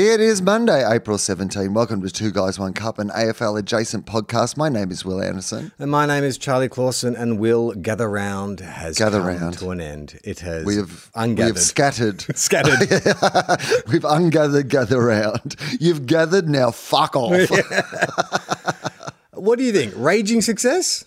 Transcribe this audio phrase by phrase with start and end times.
[0.00, 1.74] It is Monday, April 17.
[1.74, 4.56] Welcome to Two Guys, One Cup, an AFL adjacent podcast.
[4.56, 5.72] My name is Wil Anderson.
[5.76, 9.58] And my name is Charlie Clausen, and Wil Gather Round has Gather come Round.
[9.58, 10.20] to an end.
[10.22, 11.36] It has We have, ungathered.
[11.36, 12.20] we have scattered.
[12.36, 12.78] Scattered.
[13.88, 15.56] We've ungathered, gather round.
[15.80, 17.50] You've gathered, now fuck off.
[19.32, 19.94] What do you think?
[19.96, 21.04] Raging success?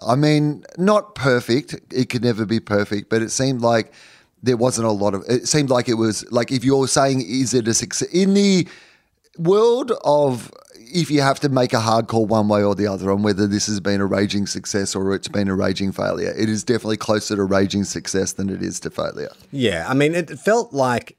[0.00, 1.74] I mean, not perfect.
[1.92, 3.92] It could never be perfect, but it seemed like
[4.44, 5.24] there wasn't a lot of.
[5.28, 8.68] It seemed like it was like if you're saying, is it a success in the
[9.38, 10.52] world of
[10.94, 13.46] if you have to make a hard call one way or the other on whether
[13.48, 16.96] this has been a raging success or it's been a raging failure, it is definitely
[16.96, 19.30] closer to raging success than it is to failure.
[19.50, 19.86] Yeah.
[19.88, 21.16] I mean, it felt like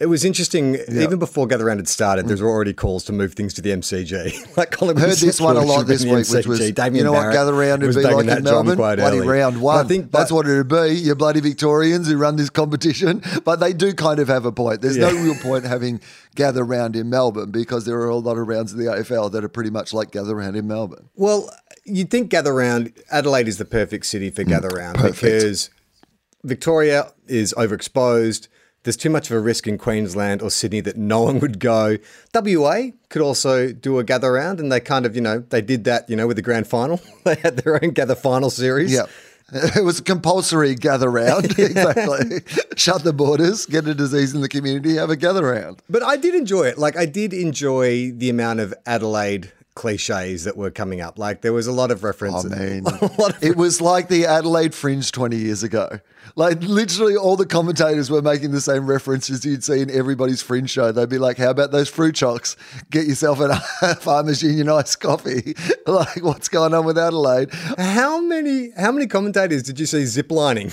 [0.00, 0.76] it was interesting.
[0.88, 4.56] Even before Gather Round had started, there's already calls to move things to the MCG.
[4.56, 7.32] like Colin Heard this one a lot this week, which was Damien you know what
[7.32, 8.76] gather round would be like in Melbourne.
[8.76, 9.26] Bloody early.
[9.26, 9.84] round But one.
[9.84, 10.90] I think that's what it'd be.
[10.90, 14.82] You bloody Victorians who run this competition, but they do kind of have a point.
[14.82, 16.00] There's no real point having
[16.36, 19.42] gather round in Melbourne because there are a lot of rounds in the AFL that
[19.42, 21.08] are pretty much like gather round in Melbourne.
[21.16, 21.50] Well,
[21.84, 25.70] you'd think Gather Round, Adelaide is the perfect city for Gather Round Mm, because
[26.44, 28.48] Victoria is overexposed.
[28.84, 31.98] There's too much of a risk in Queensland or Sydney that no one would go.
[32.34, 35.84] WA could also do a gather round, and they kind of, you know, they did
[35.84, 37.00] that, you know, with the grand final.
[37.24, 38.92] they had their own gather final series.
[38.92, 39.06] Yeah.
[39.50, 41.46] It was a compulsory gather round.
[41.58, 42.40] exactly.
[42.76, 45.82] Shut the borders, get a disease in the community, have a gather round.
[45.88, 46.76] But I did enjoy it.
[46.76, 51.20] Like, I did enjoy the amount of Adelaide cliches that were coming up.
[51.20, 52.50] Like, there was a lot of I references.
[52.50, 56.00] mean, a of it was like the Adelaide Fringe 20 years ago.
[56.34, 60.68] Like, literally, all the commentators were making the same references you'd see in everybody's Fringe
[60.68, 60.92] show.
[60.92, 62.56] They'd be like, How about those Fruchocs?
[62.90, 65.54] Get yourself a Farmers Union iced coffee.
[65.86, 67.52] like, what's going on with Adelaide?
[67.78, 70.68] How many how many commentators did you see ziplining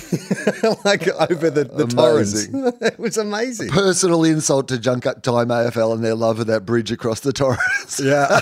[0.84, 2.48] like over the, the Torrens?
[2.82, 3.68] It was amazing.
[3.70, 7.32] Personal insult to Junk Up Time AFL and their love of that bridge across the
[7.32, 8.00] Torrens.
[8.02, 8.40] Yeah.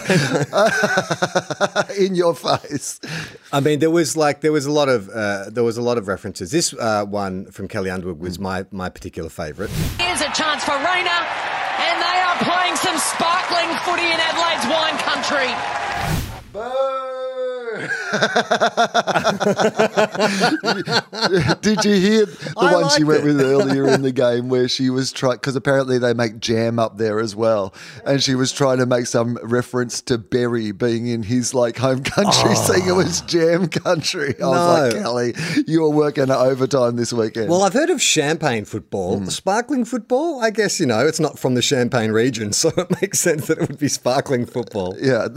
[1.99, 3.01] in your face.
[3.53, 5.99] I mean there was like there was a lot of uh, there was a lot
[5.99, 6.51] of references.
[6.51, 9.71] This uh, one from Kelly Underwood was my my particular favourite.
[9.99, 11.21] Here's a chance for Rayner,
[11.83, 15.51] and they are playing some sparkling footy in Adelaide's wine country.
[21.61, 23.27] Did you hear the I one she went it.
[23.27, 26.99] with earlier in the game where she was trying, because apparently they make jam up
[26.99, 27.75] there as well.
[28.07, 32.03] And she was trying to make some reference to Berry being in his like home
[32.03, 34.35] country, saying it was jam country.
[34.43, 35.35] I was like, Kelly,
[35.67, 37.51] you are working overtime this weekend.
[37.51, 39.27] Well, I've heard of champagne football, Hmm.
[39.27, 40.43] sparkling football.
[40.43, 43.59] I guess you know it's not from the Champagne region, so it makes sense that
[43.59, 44.97] it would be sparkling football.
[45.01, 45.29] yeah,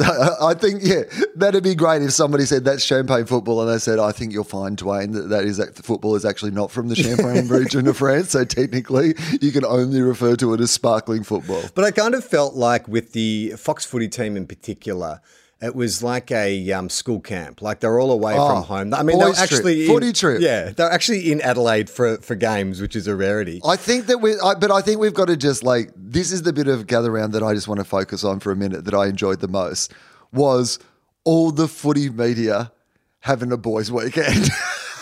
[0.42, 1.04] I think, yeah,
[1.36, 4.44] that'd be great if somebody said that's champagne football and they said, I think you'll
[4.44, 7.98] find, Dwayne, that, that is that football is actually not from the Champagne region of
[7.98, 8.32] France.
[8.32, 11.64] So technically, you can only refer to it as sparkling football.
[11.74, 15.22] But I kind of felt like with the Fox footy team in particular,
[15.60, 17.62] it was like a um, school camp.
[17.62, 18.94] Like they're all away Oh, from home.
[18.94, 20.42] I mean, they're boys trip, actually in, footy trip.
[20.42, 23.62] Yeah, they're actually in Adelaide for for games, which is a rarity.
[23.66, 26.44] I think that we, I, but I think we've got to just like this is
[26.44, 28.86] the bit of gather round that I just want to focus on for a minute
[28.86, 29.94] that I enjoyed the most
[30.32, 30.78] was
[31.28, 32.72] all the footy media
[33.20, 34.50] having a boys' weekend.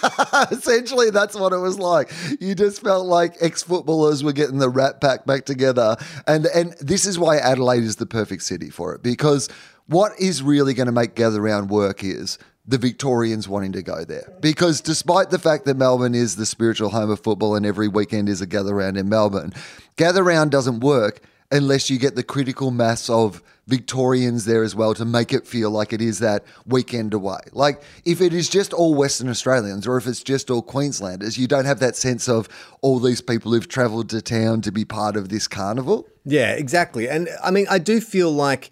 [0.51, 2.11] Essentially, that's what it was like.
[2.39, 7.05] You just felt like ex-footballers were getting the rat pack back together, and and this
[7.05, 9.49] is why Adelaide is the perfect city for it because
[9.85, 14.03] what is really going to make gather round work is the Victorians wanting to go
[14.03, 14.33] there.
[14.41, 18.29] Because despite the fact that Melbourne is the spiritual home of football and every weekend
[18.29, 19.53] is a gather round in Melbourne,
[19.95, 21.21] gather round doesn't work
[21.51, 25.71] unless you get the critical mass of Victorians there as well to make it feel
[25.71, 27.39] like it is that weekend away.
[27.51, 31.47] Like if it is just all Western Australians or if it's just all Queenslanders, you
[31.47, 32.47] don't have that sense of
[32.81, 36.07] all these people who've travelled to town to be part of this carnival.
[36.25, 37.09] Yeah, exactly.
[37.09, 38.71] And I mean, I do feel like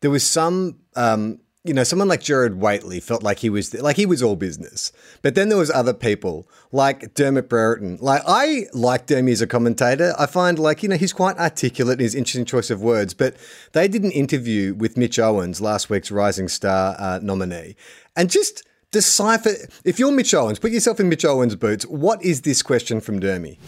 [0.00, 3.96] there was some, um, you know, someone like Jared Waitley felt like he was like
[3.96, 7.96] he was all business, but then there was other people like Dermot Brereton.
[8.02, 10.12] Like I like Dermy as a commentator.
[10.18, 13.14] I find like you know he's quite articulate in his interesting choice of words.
[13.14, 13.36] But
[13.72, 17.76] they did an interview with Mitch Owens, last week's Rising Star uh, nominee,
[18.14, 18.62] and just
[18.94, 19.50] decipher.
[19.84, 21.84] If you're Mitch Owens, put yourself in Mitch Owens' boots.
[21.86, 23.58] What is this question from Dermy?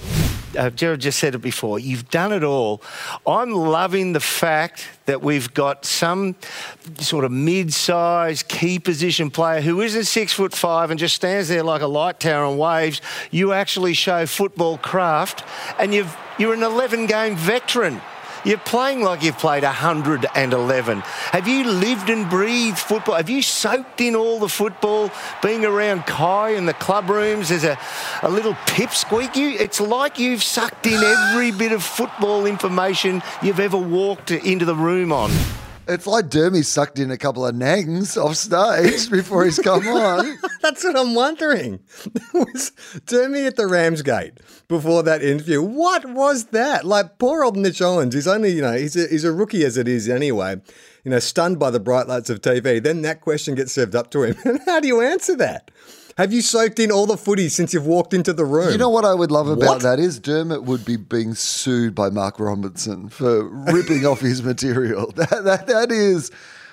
[0.56, 1.78] uh, Jared just said it before.
[1.78, 2.82] You've done it all.
[3.26, 6.34] I'm loving the fact that we've got some
[6.99, 11.62] sort of mid-sized key position player who isn't six foot five and just stands there
[11.62, 13.00] like a light tower and waves.
[13.31, 15.44] You actually show football craft,
[15.79, 18.00] and you've you're an 11 game veteran.
[18.46, 21.00] You're playing like you've played 111.
[21.00, 23.16] Have you lived and breathed football?
[23.16, 25.10] Have you soaked in all the football,
[25.43, 27.76] being around Kai in the club rooms as a,
[28.22, 29.34] a little pipsqueak?
[29.34, 34.64] You, it's like you've sucked in every bit of football information you've ever walked into
[34.64, 35.32] the room on.
[35.88, 40.37] It's like Dermy sucked in a couple of nangs off stage before he's come on.
[40.61, 41.75] That's what I'm wondering.
[42.35, 42.73] was
[43.06, 44.35] Dermy at the Ramsgate
[44.67, 45.62] before that interview.
[45.62, 46.85] What was that?
[46.85, 48.15] Like poor old Mitch Owens.
[48.15, 50.56] He's only, you know, he's a, he's a rookie as it is anyway.
[51.05, 52.82] You know, stunned by the bright lights of TV.
[52.82, 54.37] Then that question gets served up to him.
[54.44, 55.71] And how do you answer that?
[56.17, 58.73] Have you soaked in all the footy since you've walked into the room?
[58.73, 59.83] You know what I would love about What?
[59.83, 65.13] that is Dermot would be being sued by Mark Robinson for ripping off his material.
[65.17, 66.31] That, that that is,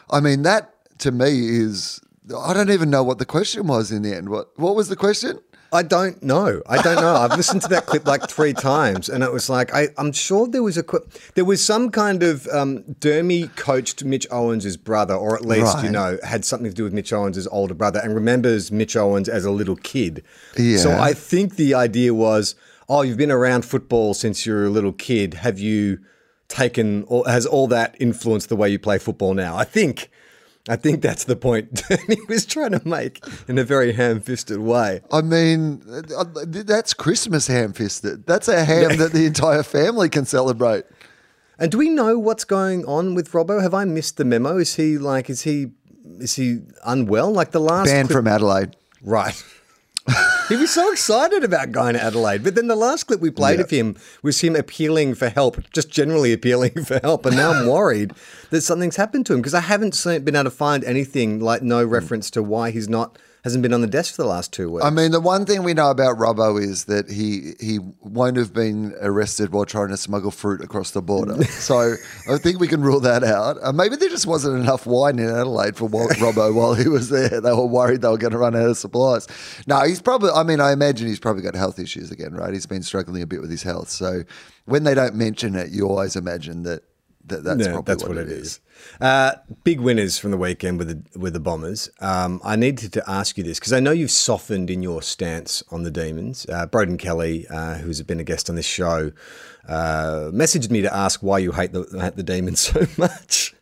[0.10, 2.00] I mean, that to me is.
[2.38, 4.30] I don't even know what the question was in the end.
[4.30, 5.40] What what was the question?
[5.74, 6.62] I don't know.
[6.70, 7.16] I don't know.
[7.16, 10.48] I've listened to that clip like three times, and it was like I, I'm sure
[10.48, 15.16] there was a qu- there was some kind of um, Dermy coached Mitch Owens' brother,
[15.16, 18.14] or at least you know had something to do with Mitch Owens' older brother, and
[18.14, 20.24] remembers Mitch Owens as a little kid.
[20.56, 20.78] Yeah.
[20.78, 22.54] So I think the idea was,
[22.88, 25.34] oh, you've been around football since you were a little kid.
[25.34, 26.00] Have you
[26.50, 27.04] taken?
[27.08, 29.58] Or has all that influenced the way you play football now?
[29.58, 30.12] I think.
[30.70, 35.02] I think that's the point he was trying to make in a very ham-fisted way.
[35.12, 35.84] I mean,
[36.16, 38.26] uh, that's Christmas ham fisted.
[38.26, 40.86] That's a ham that the entire family can celebrate.
[41.60, 43.62] And do we know what's going on with Robbo?
[43.62, 44.58] Have I missed the memo?
[44.58, 45.72] Is he like is he
[46.20, 47.32] is he unwell?
[47.32, 48.76] Like the last Banned clip- from Adelaide.
[49.02, 49.42] right.
[50.50, 53.60] he was so excited about going to Adelaide, but then the last clip we played
[53.60, 53.64] Yeah.
[53.64, 57.26] of him was him appealing for help, just generally appealing for help.
[57.26, 58.12] And now I'm worried
[58.50, 61.62] that something's happened to him because I haven't seen, been able to find anything like
[61.62, 61.92] no hmm.
[61.92, 64.86] reference to why he's not hasn't been on the desk for the last two weeks.
[64.86, 68.54] I mean, the one thing we know about Robbo is that he he won't have
[68.54, 71.44] been arrested while trying to smuggle fruit across the border.
[71.50, 71.96] so
[72.30, 73.58] I think we can rule that out.
[73.62, 77.42] Uh, maybe there just wasn't enough wine in Adelaide for Robbo while he was there.
[77.42, 79.28] They were worried they were going to run out of supplies.
[79.68, 80.30] No, he's probably.
[80.32, 82.54] I mean, I imagine he's probably got health issues again, right?
[82.54, 83.90] He's been struggling a bit with his health.
[83.90, 84.24] So
[84.66, 86.84] when they don't mention it, you always imagine that.
[87.26, 88.60] That that's probably that's what, what it is.
[89.00, 89.34] Uh,
[89.64, 91.90] big winners from the weekend with the with the Bombers.
[92.02, 95.64] Um, I needed to ask you this because I know you've softened in your stance
[95.72, 96.46] on the Demons.
[96.50, 99.12] Uh, Broden Kelly, uh, who's been a guest on this show,
[99.70, 103.56] uh, messaged me to ask why you hate the hate the Demons so much.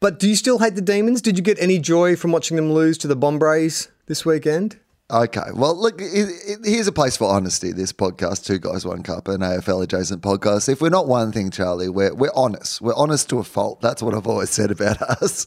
[0.00, 1.22] But do you still hate the Demons?
[1.22, 4.78] Did you get any joy from watching them lose to the Bombers this weekend?
[5.08, 5.50] Okay.
[5.54, 7.70] Well, look, here's a place for honesty.
[7.70, 10.68] This podcast, Two Guys, One Cup, an AFL adjacent podcast.
[10.68, 12.80] If we're not one thing, Charlie, we're, we're honest.
[12.80, 13.80] We're honest to a fault.
[13.80, 15.46] That's what I've always said about us.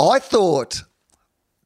[0.00, 0.84] I thought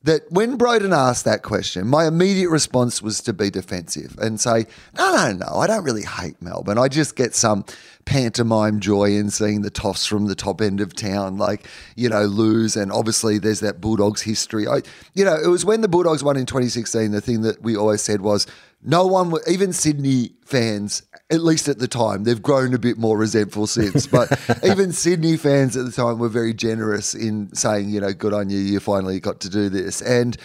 [0.05, 4.67] that when Broden asked that question, my immediate response was to be defensive and say,
[4.97, 6.79] no, no, no, I don't really hate Melbourne.
[6.79, 7.65] I just get some
[8.05, 12.25] pantomime joy in seeing the toffs from the top end of town, like, you know,
[12.25, 12.77] lose.
[12.77, 14.67] And obviously there's that Bulldogs history.
[14.67, 14.83] I,
[15.15, 18.03] you know, it was when the Bulldogs won in 2016, the thing that we always
[18.03, 18.47] said was,
[18.85, 23.17] no one, even Sydney fans, at least at the time, they've grown a bit more
[23.17, 24.07] resentful since.
[24.07, 28.35] But even Sydney fans at the time were very generous in saying, you know, good
[28.35, 30.03] on you, you finally got to do this.
[30.03, 30.37] And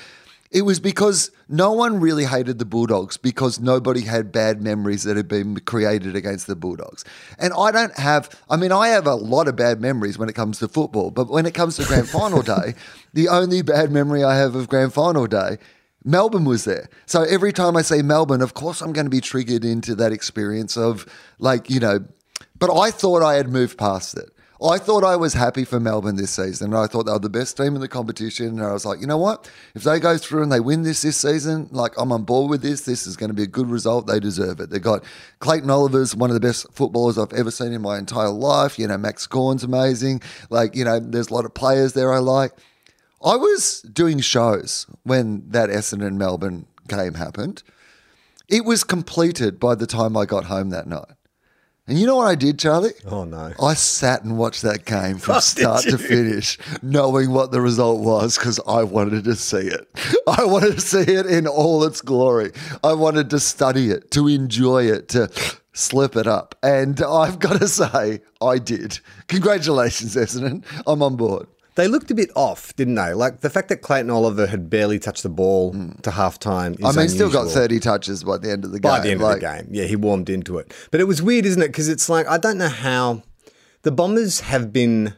[0.50, 5.17] it was because no one really hated the Bulldogs because nobody had bad memories that
[5.17, 7.03] had been created against the Bulldogs.
[7.38, 10.36] And I don't have, I mean, I have a lot of bad memories when it
[10.36, 12.75] comes to football, but when it comes to grand final day,
[13.13, 15.57] the only bad memory I have of grand final day
[16.08, 16.90] Melbourne was there.
[17.06, 20.14] So every time I say Melbourne, of course I'm going to be triggered into that
[20.14, 21.06] experience of
[21.38, 22.06] like, you know,
[22.58, 24.30] but I thought I had moved past it.
[24.64, 26.74] I thought I was happy for Melbourne this season.
[26.74, 28.58] I thought they were the best team in the competition.
[28.58, 29.52] And I was like, you know what?
[29.76, 32.64] If they go through and they win this this season, like I'm on board with
[32.64, 32.82] this.
[32.82, 34.08] This is going to be a good result.
[34.08, 34.72] They deserve it.
[34.72, 35.04] They got
[35.40, 38.80] Clayton Oliver's one of the best footballers I've ever seen in my entire life.
[38.80, 40.22] You know, Max Gawn's amazing.
[40.50, 42.54] Like, you know, there's a lot of players there I like.
[43.24, 47.63] I was doing shows when that Essendon Melbourne game happened.
[48.47, 51.09] It was completed by the time I got home that night.
[51.88, 52.91] And you know what I did, Charlie?
[53.05, 53.53] Oh, no.
[53.63, 58.01] I sat and watched that game from Oh, start to finish, knowing what the result
[58.01, 59.88] was because I wanted to see it.
[60.27, 62.51] I wanted to see it in all its glory.
[62.83, 65.29] I wanted to study it, to enjoy it, to
[65.71, 66.55] slip it up.
[66.62, 69.00] And I've got to say, I did.
[69.27, 70.65] Congratulations, Essendon.
[70.86, 71.47] I'm on board.
[71.77, 73.13] They looked a bit off, didn't they?
[73.13, 76.75] Like the fact that Clayton Oliver had barely touched the ball to half time.
[76.84, 78.89] I mean, still got 30 touches by the end of the game.
[78.91, 79.67] by the end Like, of the game.
[79.72, 80.74] Yeah, he warmed into it.
[80.91, 81.67] But it was weird, isn't it?
[81.67, 83.24] Because it's like I don't know how
[83.84, 85.13] the Bombers have been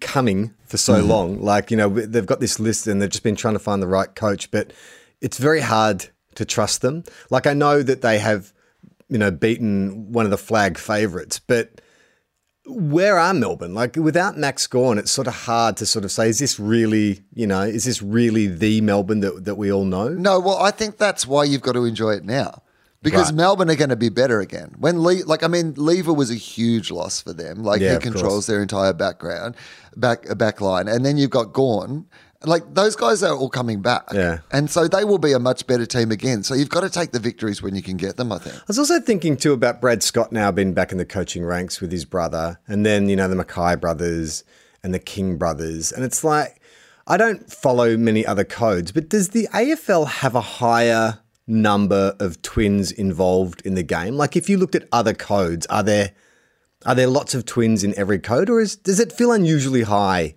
[0.00, 1.08] coming for so Mm-hmm.
[1.10, 1.40] long.
[1.42, 3.86] Like you know, they've got this list and they've just been trying to find the
[3.86, 4.72] right coach, but
[5.20, 6.06] it's very hard
[6.36, 7.04] to trust them.
[7.30, 8.52] Like I know that they have,
[9.08, 11.80] you know, beaten one of the flag favourites, but.
[12.68, 13.74] Where are Melbourne?
[13.74, 17.22] Like without Max Gawn, it's sort of hard to sort of say, is this really,
[17.32, 20.08] you know, is this really the Melbourne that, that we all know?
[20.08, 22.62] No, well, I think that's why you've got to enjoy it now.
[23.02, 23.36] Because Right.
[23.36, 24.74] Melbourne are going to be better again.
[24.78, 27.62] When Le- like I mean, Lever was a huge loss for them.
[27.62, 29.54] Like Yeah, he controls their entire background,
[29.96, 32.06] back back line, and then you've got Gawn.
[32.46, 34.38] Like those guys are all coming back, Yeah.
[34.52, 36.42] and so they will be a much better team again.
[36.42, 38.30] So you've got to take the victories when you can get them.
[38.32, 38.56] I think.
[38.56, 41.80] I was also thinking too about Brad Scott now being back in the coaching ranks
[41.80, 44.44] with his brother, and then you know the McKay brothers
[44.82, 46.60] and the King brothers, and it's like
[47.06, 52.42] I don't follow many other codes, but does the AFL have a higher number of
[52.42, 54.16] twins involved in the game?
[54.16, 56.12] Like if you looked at other codes, are there
[56.84, 60.34] are there lots of twins in every code, or is does it feel unusually high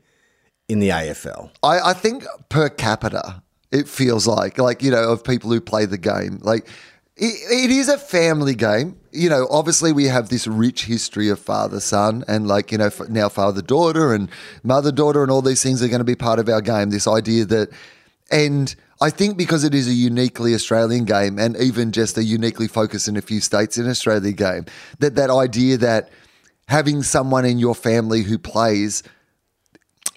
[0.70, 1.50] in the AFL?
[1.64, 5.86] I, I think per capita, it feels like like you know of people who play
[5.86, 6.40] the game.
[6.42, 6.70] Like
[7.18, 8.96] it, it is a family game.
[9.12, 12.92] You know, obviously we have this rich history of father son and like you know
[13.10, 14.30] now father daughter and
[14.64, 16.92] mother daughter and all these things are going to be part of our game.
[16.92, 17.70] This idea that
[18.32, 18.74] and.
[19.02, 23.08] I think because it is a uniquely Australian game and even just a uniquely focused
[23.08, 24.66] in a few states in Australia game,
[25.00, 26.10] that that idea that
[26.68, 29.02] having someone in your family who plays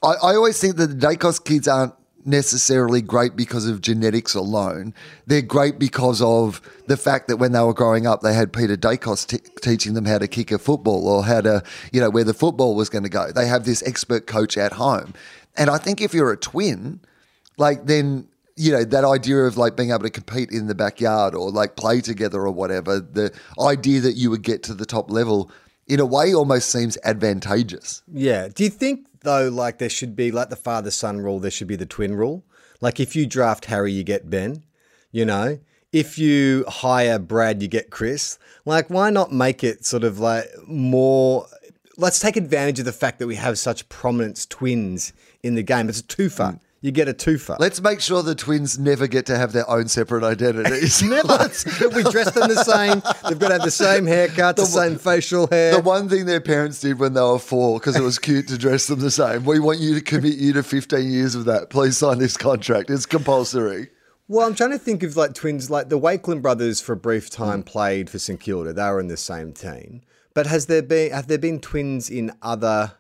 [0.03, 1.95] I, I always think that the Daicos kids aren't
[2.25, 4.95] necessarily great because of genetics alone.
[5.27, 8.77] They're great because of the fact that when they were growing up, they had Peter
[8.77, 12.25] Daicos t- teaching them how to kick a football or how to, you know, where
[12.25, 13.33] the football was going to go.
[13.33, 15.15] They have this expert coach at home.
[15.57, 17.01] And I think if you're a twin,
[17.59, 21.35] like then you know that idea of like being able to compete in the backyard
[21.35, 25.11] or like play together or whatever the idea that you would get to the top
[25.11, 25.51] level
[25.87, 28.49] in a way almost seems advantageous Yeah.
[28.49, 31.69] Do you think though, like there should be like the father son rule, there should
[31.69, 32.45] be the twin rule?
[32.81, 34.65] Like if you draft Harry, you get Ben.
[35.11, 35.59] You know,
[35.93, 38.39] if you hire Brad, you get Chris.
[38.65, 41.47] Like, why not make it sort of like more?
[41.99, 45.13] Let's take advantage of the fact that we have such prominence twins
[45.43, 45.89] in the game.
[45.89, 46.59] It's a twofer.
[46.83, 47.57] You get a twofer.
[47.61, 51.01] Let's make sure the twins never get to have their own separate identities.
[51.25, 53.01] Let's- we dress them the same.
[53.29, 55.77] They've got to have the same haircut, the, same facial hair.
[55.77, 58.59] the one thing their parents did when they were four, because it was cute to
[58.59, 59.45] dress them the same.
[59.45, 61.71] We want you to commit you to 15 years of that.
[61.71, 62.91] Please sign this contract.
[62.91, 63.89] It's compulsory.
[64.27, 67.31] Well, I'm trying to think of like twins, like the Wakelin brothers for a brief
[67.31, 67.67] time mm.
[67.67, 68.73] played for St Kilda.
[68.73, 70.03] They were in the same team.
[70.35, 72.93] But has there been have there been twins in other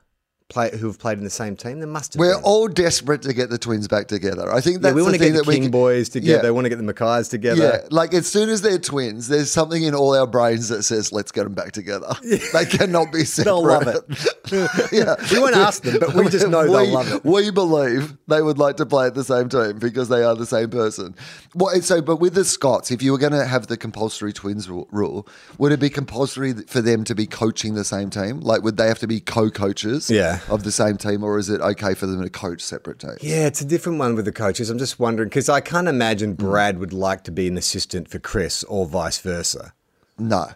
[0.52, 1.78] play who have played in the same team?
[1.78, 2.20] There must have.
[2.20, 2.44] We're been.
[2.44, 4.52] all desperate to get the twins back together.
[4.52, 6.36] I think yeah, we want to get the King can- boys together.
[6.36, 6.42] Yeah.
[6.42, 7.62] They want to get the McKays together.
[7.82, 11.12] Yeah, like as soon as they're twins, there's something in all our brains that says,
[11.12, 12.14] "Let's get them back together."
[12.52, 13.44] They cannot be separate.
[13.52, 14.92] They'll love it.
[14.92, 17.24] yeah, We won't ask them, but we just know they'll love it.
[17.24, 20.44] We believe they would like to play at the same team because they are the
[20.46, 21.14] same person.
[21.54, 24.68] Well, so, but with the Scotts, if you were going to have the compulsory twins
[24.68, 25.26] rule,
[25.58, 28.40] would it be compulsory for them to be coaching the same team?
[28.40, 30.40] Like, would they have to be co-coaches Yeah.
[30.48, 33.22] Of the same team, or is it okay for them to coach separate teams?
[33.22, 34.70] Yeah, it's a different one with the coaches.
[34.70, 36.38] I'm just wondering because I can't imagine mm.
[36.38, 39.72] Brad would like to be an assistant for Chris or vice versa.
[40.18, 40.46] No,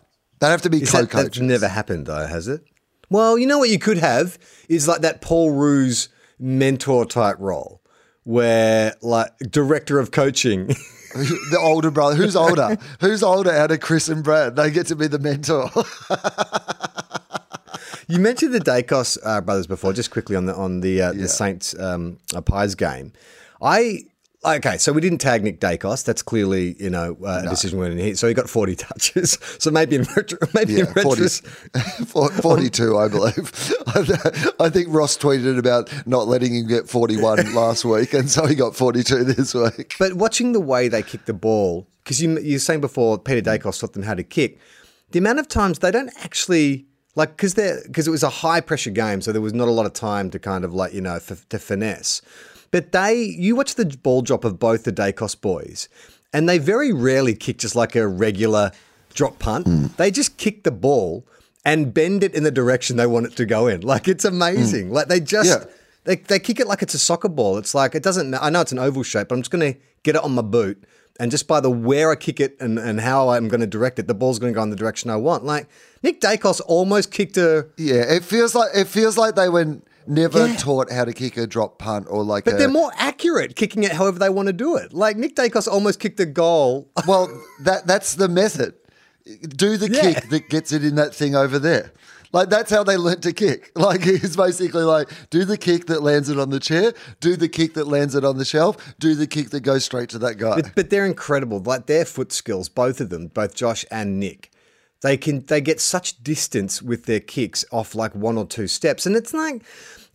[0.41, 1.25] they have to be Is co-coaches.
[1.25, 2.65] that's never happened though, has it?
[3.11, 4.39] Well, you know what you could have
[4.69, 7.81] is like that Paul Roos mentor type role
[8.25, 10.67] where like director of coaching.
[11.17, 12.17] the older brother.
[12.17, 12.77] Who's older?
[13.01, 14.57] Who's older out of Chris and Brad?
[14.57, 15.71] They get to be the mentor.
[18.09, 21.29] you mentioned the Daicos uh, brothers before, just quickly on the on the uh, the
[21.29, 23.13] Saints um, Pies game.
[23.61, 24.05] I
[24.45, 26.05] okay, so we didn't tag Nick Daicos.
[26.05, 28.19] That's clearly you know uh, a decision we didn't hit.
[28.19, 29.39] So he got forty touches.
[29.59, 31.29] So maybe in retro, maybe Yeah, in 40,
[32.43, 33.75] 42, I believe.
[34.61, 38.55] I think Ross tweeted about not letting him get 41 last week, and so he
[38.55, 39.97] got 42 this week.
[39.99, 43.41] But watching the way they kick the ball, because you you were saying before, Peter
[43.41, 44.59] Daicos taught them how to kick.
[45.11, 46.87] The amount of times they don't actually
[47.17, 49.73] like because they because it was a high pressure game, so there was not a
[49.73, 52.23] lot of time to kind of like you know f- to finesse.
[52.71, 55.89] But they, you watch the ball drop of both the Daicos boys,
[56.33, 58.71] and they very rarely kick just like a regular
[59.15, 59.67] drop punt.
[59.67, 59.87] Hmm.
[59.97, 61.27] They just kick the ball
[61.65, 63.81] and bend it in the direction they want it to go in.
[63.81, 64.35] Like it's hmm.
[64.35, 64.93] amazing.
[64.93, 65.49] Like they just.
[65.49, 65.73] Yeah.
[66.05, 67.59] They, they kick it like it's a soccer ball.
[67.59, 68.33] It's like it doesn't.
[68.35, 70.43] I know it's an oval shape, but I'm just going to get it on my
[70.43, 70.85] boot,
[71.19, 73.99] and just by the where I kick it and, and how I'm going to direct
[73.99, 75.45] it, the ball's going to go in the direction I want.
[75.45, 75.69] Like
[76.03, 77.67] Nick Daicos almost kicked a.
[77.77, 80.57] Yeah, it feels like it feels like they were never Yeah.
[80.57, 83.83] taught how to kick a drop punt or like But a, they're more accurate kicking
[83.83, 84.93] it however they want to do it.
[84.93, 86.89] Like Nick Daicos almost kicked a goal.
[87.07, 87.29] Well,
[87.65, 88.75] that that's the method.
[89.49, 90.01] Do the Yeah.
[90.13, 91.93] kick that gets it in that thing over there.
[92.37, 93.73] Like that's how they learnt to kick.
[93.87, 97.49] Like it's basically like do the kick that lands it on the chair, do the
[97.49, 100.37] kick that lands it on the shelf, do the kick that goes straight to that
[100.37, 100.57] guy.
[100.61, 101.61] But, but they're incredible.
[101.61, 104.51] Like their foot skills, both of them, both Josh and Nick.
[105.03, 109.07] They can they get such distance with their kicks off like one or two steps,
[109.07, 109.63] and it's like,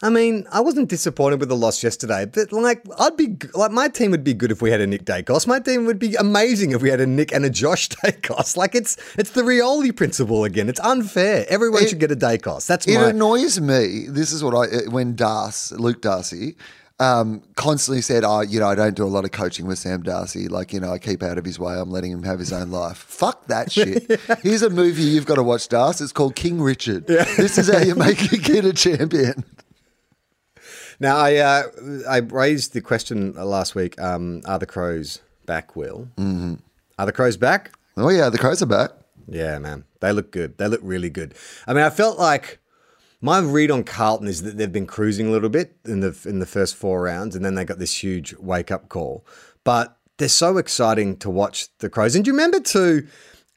[0.04, 3.88] I mean, I wasn't disappointed with the loss yesterday, but like I'd be like my
[3.88, 5.46] team would be good if we had a Nick Daicos.
[5.46, 8.58] My team would be amazing if we had a Nick and a Josh Daicos.
[8.58, 10.70] Like it's it's the Rioli principle again.
[10.70, 11.46] It's unfair.
[11.50, 12.66] Everyone It- should get a Daicos.
[12.66, 14.08] That's It my annoys me.
[14.10, 16.56] This is what I when Das Luke Darcy
[17.00, 20.04] um, constantly said, "Oh, you know, I don't do a lot of coaching with Sam
[20.04, 20.48] Darcy.
[20.48, 21.74] Like, you know, I keep out of his way.
[21.74, 22.98] I'm letting him have his own life.
[22.98, 24.20] Fuck that shit.
[24.44, 26.00] Here's a movie you've got to watch, Das.
[26.02, 27.08] It's called King Richard.
[27.08, 29.44] This is how you make a kid a champion.
[31.02, 31.64] Now, I uh,
[32.08, 34.00] I raised the question last week.
[34.00, 35.76] Um, are the crows back?
[35.76, 36.54] Wil mm-hmm.
[37.00, 37.72] are the crows back?
[37.98, 38.92] Oh yeah, the crows are back.
[39.28, 40.60] Yeah, man, they look good.
[40.60, 41.34] They look really good.
[41.66, 42.60] I mean, I felt like
[43.20, 46.38] my read on Carlton is that they've been cruising a little bit in the in
[46.38, 49.26] the first four rounds, and then they got this huge wake up call.
[49.64, 52.16] But they're so exciting to watch the Crows.
[52.16, 53.08] And do you remember too?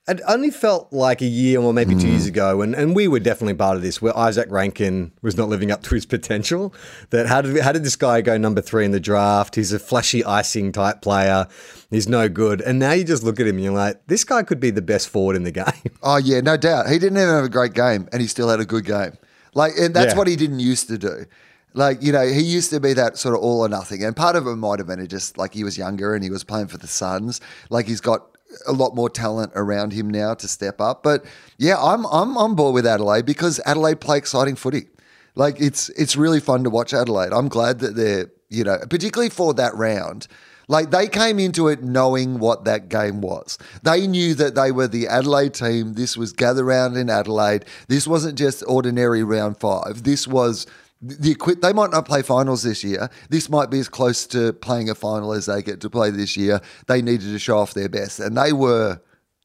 [0.07, 2.29] It only felt like a year or maybe two years hmm.
[2.29, 5.71] ago, and, and we were definitely part of this, where Izak Rankine was not living
[5.71, 6.75] up to his potential.
[7.09, 9.55] That how did how did this guy go number three in the draft?
[9.55, 11.47] He's a flashy icing type player.
[11.89, 12.61] He's no good.
[12.61, 14.83] And now you just look at him and you're like, this guy could be the
[14.83, 15.93] best forward in the game.
[16.03, 16.91] Oh yeah, no doubt.
[16.91, 19.17] He didn't even have a great game, and he still had a good game.
[19.55, 20.19] Like, and that's Yeah.
[20.19, 21.25] what he didn't used to do.
[21.73, 24.37] Like, you know, he used to be that sort of all or nothing, and part
[24.37, 26.77] of it might have been just like he was younger and he was playing for
[26.77, 27.41] the Suns.
[27.71, 28.34] Like, he's got
[28.67, 31.03] a lot more talent around him now to step up.
[31.03, 31.25] But
[31.59, 34.89] yeah, I'm I'm on board with Adelaide because Adelaide play exciting footy.
[35.37, 37.33] Like, it's it's really fun to watch Adelaide.
[37.33, 40.29] I'm glad that they're you know, particularly for that round.
[40.67, 43.59] Like they came into it knowing what that game was.
[43.83, 45.93] They knew that they were the Adelaide team.
[45.93, 47.67] This was gather round in Adelaide.
[47.89, 50.05] This wasn't just ordinary round five.
[50.05, 50.67] This was
[51.07, 51.59] the.
[51.61, 53.11] They might not play finals this year.
[53.29, 56.37] This might be as close to playing a final as they get to play this
[56.37, 56.61] year.
[56.87, 59.01] They needed to show off their best, and they were.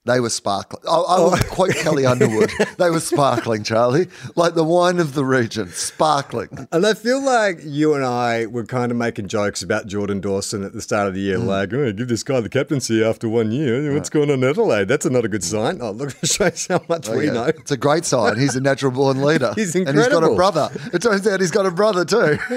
[0.06, 0.82] They were sparkling.
[0.90, 2.50] I, I will quote Kelly Underwood.
[2.78, 6.68] They were sparkling, Charlie, like the wine of the region, sparkling.
[6.72, 10.64] And I feel like you and I were kind of making jokes about Jordan Dawson
[10.64, 11.46] at the start of the year, Mm.
[11.46, 13.94] like, oh, give this guy the captaincy after one year.
[13.94, 14.88] What's going on in Adelaide?
[14.88, 15.80] That's not a good sign.
[15.82, 17.34] Oh, look, it shows how much Oh, we yeah.
[17.34, 17.44] know.
[17.46, 18.40] It's a great sign.
[18.40, 19.54] He's a natural born leader.
[19.56, 20.02] He's incredible.
[20.02, 20.70] And he's got a brother.
[20.94, 22.40] It turns out he's got a brother too.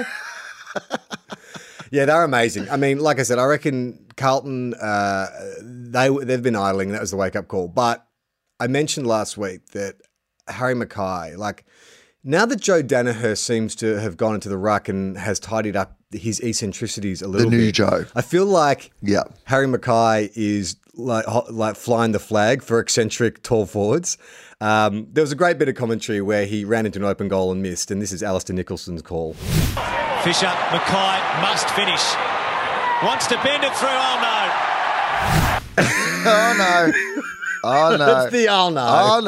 [1.93, 2.67] Yeah, they're amazing.
[2.71, 5.27] I mean, like I said, I reckon Carlton, uh,
[5.61, 6.89] they, they've been idling.
[6.89, 7.67] That was the wake up call.
[7.67, 8.03] But
[8.59, 9.97] I mentioned last week that
[10.47, 11.65] Harry McKay, like,
[12.23, 15.95] now that Joe Daniher seems to have gone into the ruck and has tidied up
[16.11, 18.05] his eccentricities a little The new bit, Joe.
[18.15, 19.23] I feel like Yeah.
[19.43, 24.17] Harry McKay is like like flying the flag for eccentric tall forwards.
[24.61, 27.51] Um, there was a great bit of commentary where he ran into an open goal
[27.51, 29.35] and missed, and this is Alister Nicholson's call.
[30.23, 32.01] Fisher, McKay must finish.
[33.03, 33.89] Wants to bend it through.
[33.91, 35.83] Oh no.
[36.25, 36.93] Oh no.
[37.65, 38.05] Oh no.
[38.05, 38.87] That's the oh no.
[38.87, 39.19] Oh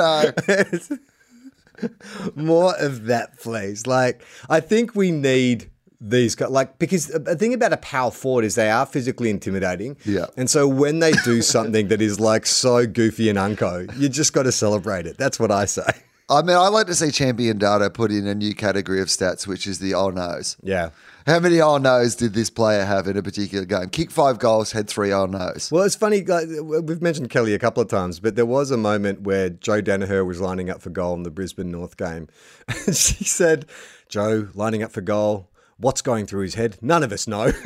[0.87, 2.31] no.
[2.41, 3.85] More of that, please.
[3.85, 8.45] Like, I think we need these guys, like, because the thing about a power forward
[8.45, 9.97] is they are physically intimidating.
[10.05, 10.27] Yeah.
[10.37, 14.31] And so when they do something that is like so goofy and unco, you just
[14.31, 15.17] got to celebrate it.
[15.17, 15.83] That's what I say.
[16.27, 19.45] I mean, I like to see champion data put in a new category of stats,
[19.45, 20.57] which is the oh no's.
[20.63, 20.89] Yeah.
[21.27, 23.89] How many oh no's did this player have in a particular game?
[23.89, 25.71] Kick five goals, had three oh no's.
[25.71, 26.23] Well, it's funny.
[26.23, 29.83] like, We've mentioned Kelly a couple of times, but there was a moment where Joe
[29.83, 32.27] Daniher was lining up for goal in the Brisbane North game.
[32.87, 33.67] And she said,
[34.09, 35.49] Joe, lining up for goal.
[35.77, 36.77] What's going through his head?
[36.81, 37.51] None of us know.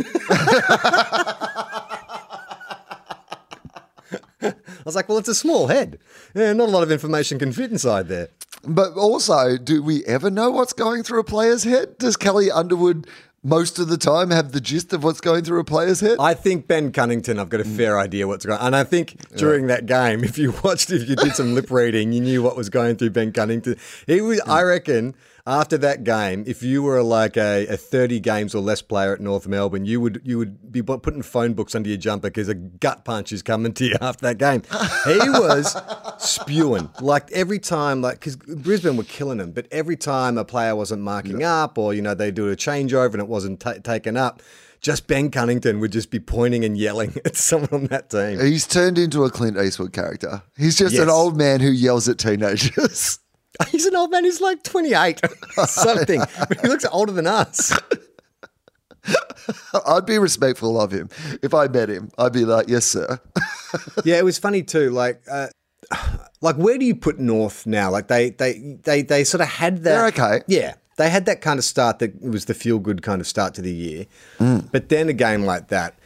[4.41, 5.99] I was like, well, it's a small head.
[6.33, 8.29] Yeah, not a lot of information can fit inside there.
[8.63, 11.97] But also, do we ever know what's going through a player's head?
[11.97, 13.07] Does Kelly Underwood
[13.43, 16.17] most of the time have the gist of what's going through a player's head?
[16.19, 17.77] I think Ben Cunnington, I've got a mm.
[17.77, 18.67] fair idea what's going on.
[18.67, 22.11] And I think during that game, if you watched, if you did some lip reading,
[22.11, 23.77] you knew what was going through Ben Cunnington.
[24.07, 24.67] He was, I mm.
[24.67, 25.15] reckon,
[25.49, 29.19] after that game, if you were like a, a 30 games or less player at
[29.19, 32.53] North Melbourne, you would you would be putting phone books under your jumper because a
[32.53, 34.61] gut punch is coming to you after that game.
[35.05, 35.75] He was
[36.19, 40.75] spewing like every time, like because Brisbane were killing him, but every time a player
[40.75, 44.17] wasn't marking up or you know they do a changeover and it wasn't ta taken
[44.17, 44.43] up.
[44.81, 48.39] Just Ben Cunnington would just be pointing and yelling at someone on that team.
[48.39, 50.43] He's turned into a Clint Eastwood character.
[50.55, 53.19] He's just an old man who yells at teenagers.
[53.69, 54.23] He's an old man.
[54.23, 55.21] He's like 28
[55.65, 57.77] something, but he looks older than us.
[59.87, 61.09] I'd be respectful of him
[61.41, 62.11] if I met him.
[62.17, 63.19] I'd be like, "Yes, sir."
[64.03, 64.91] Yeah, it was funny too.
[64.91, 65.47] Like, uh,
[66.41, 67.89] like where do you put North now?
[67.89, 69.83] Like they they they they sort of had that.
[69.83, 70.43] They're okay.
[70.47, 73.53] Yeah, they had that kind of start that was the feel good kind of start
[73.55, 74.05] to the year.
[74.37, 74.71] Mm.
[74.71, 75.97] But then a game like that,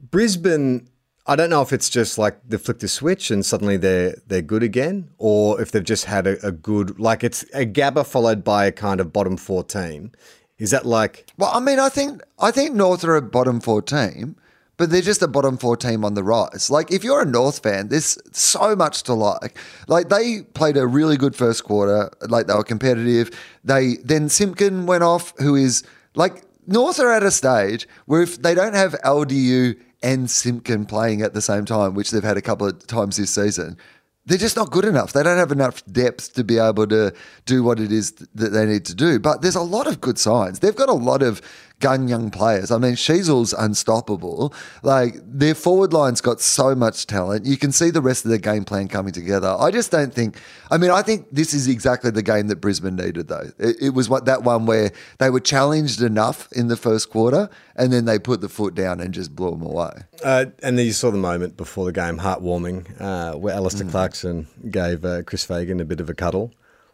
[0.00, 0.88] Brisbane.
[1.26, 4.42] I don't know if it's just like they flicked the switch and suddenly they're they're
[4.42, 8.42] good again, or if they've just had a, a good like it's a Gabba followed
[8.42, 10.12] by a kind of bottom four team.
[10.58, 13.82] Is that like Well, I mean, I think I think North are a bottom four
[13.82, 14.36] team,
[14.76, 16.70] but they're just a bottom four team on the rise.
[16.70, 19.56] Like, if you're a North fan, there's so much to like.
[19.86, 22.10] Like, they played a really good first quarter.
[22.28, 23.30] Like, they were competitive.
[23.62, 28.42] They then Simpkin went off, who is like North are at a stage where if
[28.42, 32.42] they don't have LDU and Simpkin playing at the same time, which they've had a
[32.42, 33.76] couple of times this season.
[34.24, 35.12] They're just not good enough.
[35.12, 37.12] They don't have enough depth to be able to
[37.44, 39.18] do what it is that they need to do.
[39.18, 40.60] But there's a lot of good signs.
[40.60, 41.42] They've got a lot of
[41.82, 42.70] gun young players.
[42.70, 44.54] I mean, Sheezel's unstoppable.
[44.82, 47.44] Like their forward line's got so much talent.
[47.44, 49.54] You can see the rest of their game plan coming together.
[49.58, 50.38] I just don't think.
[50.70, 53.50] I mean, I think this is exactly the game that Brisbane needed, though.
[53.58, 57.50] It, it was what that one where they were challenged enough in the first quarter,
[57.76, 60.04] and then they put the foot down and just blew them away.
[60.24, 64.46] Uh, and then you saw the moment before the game, heartwarming, uh, where Alastair Clarkson
[64.70, 66.52] gave uh, Chris Fagan a bit of a cuddle.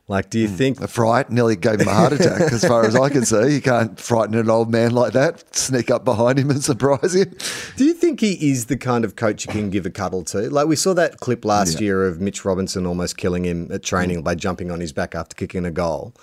[0.08, 0.54] Like, do you hmm.
[0.54, 0.80] think?
[0.80, 3.54] A fright nearly gave him a heart attack, as far as I can see.
[3.54, 7.36] You can't frighten an old man like that, sneak up behind him and surprise him.
[7.76, 10.48] Do you think he is the kind of coach you can give a cuddle to?
[10.48, 14.18] Like we saw that clip last year of Mitch Robinson almost killing him at training
[14.18, 14.24] hmm.
[14.24, 16.14] by jumping on his back after kicking a goal.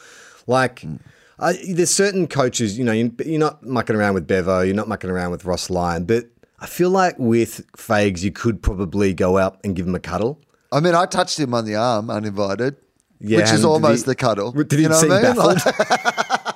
[0.48, 0.82] Like.
[0.82, 0.96] Hmm.
[1.38, 4.88] I, there's certain coaches, you know, you- you're not mucking around with Bevo, you're not
[4.88, 6.30] mucking around with Ross Lyon, but
[6.62, 10.40] I feel like with Fags, you could probably go out and give him a cuddle.
[10.72, 12.78] I mean, I touched him on the arm, uninvited,
[13.20, 14.52] Yeah, which is almost he- the cuddle.
[14.52, 15.36] Did he You know seem I mean?
[15.36, 16.56] Like- baffled?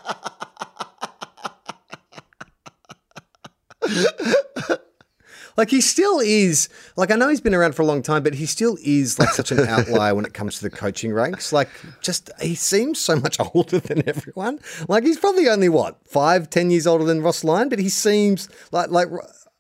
[5.58, 6.69] Like he still is.
[6.95, 9.32] Like I know he's been around for a long time, but he still is like
[9.32, 11.52] such an outlier when it comes to the coaching ranks.
[11.52, 11.67] Like
[12.02, 14.60] just he seems so much older than everyone.
[14.88, 18.48] Like he's probably only what five, ten years older than Ross Lyon, but he seems
[18.72, 19.10] like like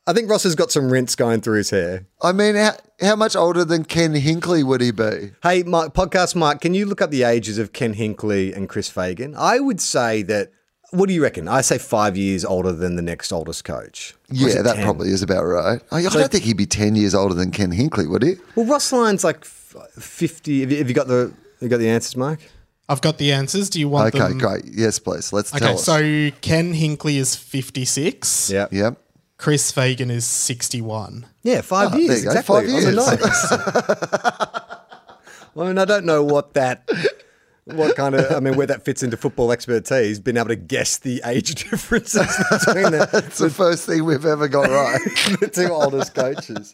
[0.09, 2.07] I think Ross has got some rinse going through his hair.
[2.19, 5.33] I mean, how, how much older than Ken Hinkley would he be?
[5.43, 8.89] Hey, Mike, podcast Mike, can you look up the ages of Ken Hinkley and Chris
[8.89, 9.35] Fagan?
[9.37, 10.51] I would say that.
[10.89, 11.47] What do you reckon?
[11.47, 14.15] I say five years older than the next oldest coach.
[14.31, 14.83] Yeah, that 10?
[14.83, 15.79] probably is about right.
[15.91, 18.37] I, I don't think he'd be 10 years older than Ken Hinkley, would he?
[18.55, 20.61] Well, Ross Lyon's like fifty.
[20.61, 22.49] Have you, have you got the you got the answers, Mike?
[22.89, 23.69] I've got the answers.
[23.69, 24.39] Do you want Okay, them?
[24.39, 24.63] great.
[24.65, 25.31] Yes, please.
[25.31, 25.87] Let's Okay, tell us.
[25.87, 28.49] Okay, so Ken Hinkley is 56.
[28.49, 28.97] Yeah, Yep.
[29.39, 31.25] Chris Fagan is 61.
[31.43, 32.41] yeah, five Ah, years exactly.
[32.43, 32.85] five years.
[35.55, 36.87] I mean, I don't know what that,
[37.63, 40.19] what kind of, I mean, where that fits into football expertise.
[40.19, 44.47] Being able to guess the age differences between the, It's the first thing we've ever
[44.49, 44.99] got right.
[45.39, 46.73] the two oldest coaches.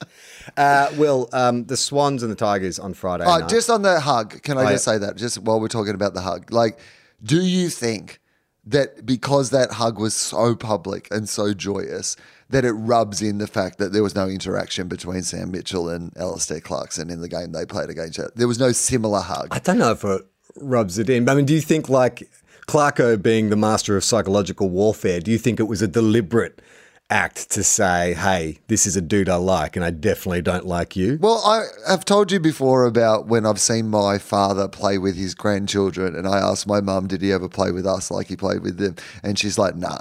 [0.57, 3.25] Uh, well, um, the Swans and the Tigers on Friday.
[3.27, 3.49] Oh, night.
[3.49, 4.93] just on the hug, can I Oh, just yeah.
[4.93, 6.51] say that just while we're talking about the hug?
[6.51, 6.79] Like,
[7.23, 8.19] do you think
[8.65, 12.15] that because that hug was so public and so joyous,
[12.49, 16.15] that it rubs in the fact that there was no interaction between Sam Mitchell and
[16.17, 18.19] Alastair Clarkson in the game they played against?
[18.35, 19.47] There was no similar hug.
[19.51, 20.21] I don't know if it
[20.57, 21.27] rubs it in.
[21.27, 22.29] I mean, do you think like
[22.67, 26.61] Clarko being the master of psychological warfare, do you think it was a deliberate
[27.09, 30.95] act to say, hey, this is a dude I like and I definitely don't like
[30.95, 31.19] you?
[31.21, 35.35] Well, I have told you before about when I've seen my father play with his
[35.35, 38.61] grandchildren, and I asked my mum, "Did he ever play with us like he played
[38.61, 39.99] with them?" And she's like, "Nah."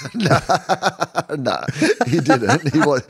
[0.14, 0.40] nah,
[1.36, 1.64] nah,
[2.06, 2.72] he didn't.
[2.72, 3.02] He was,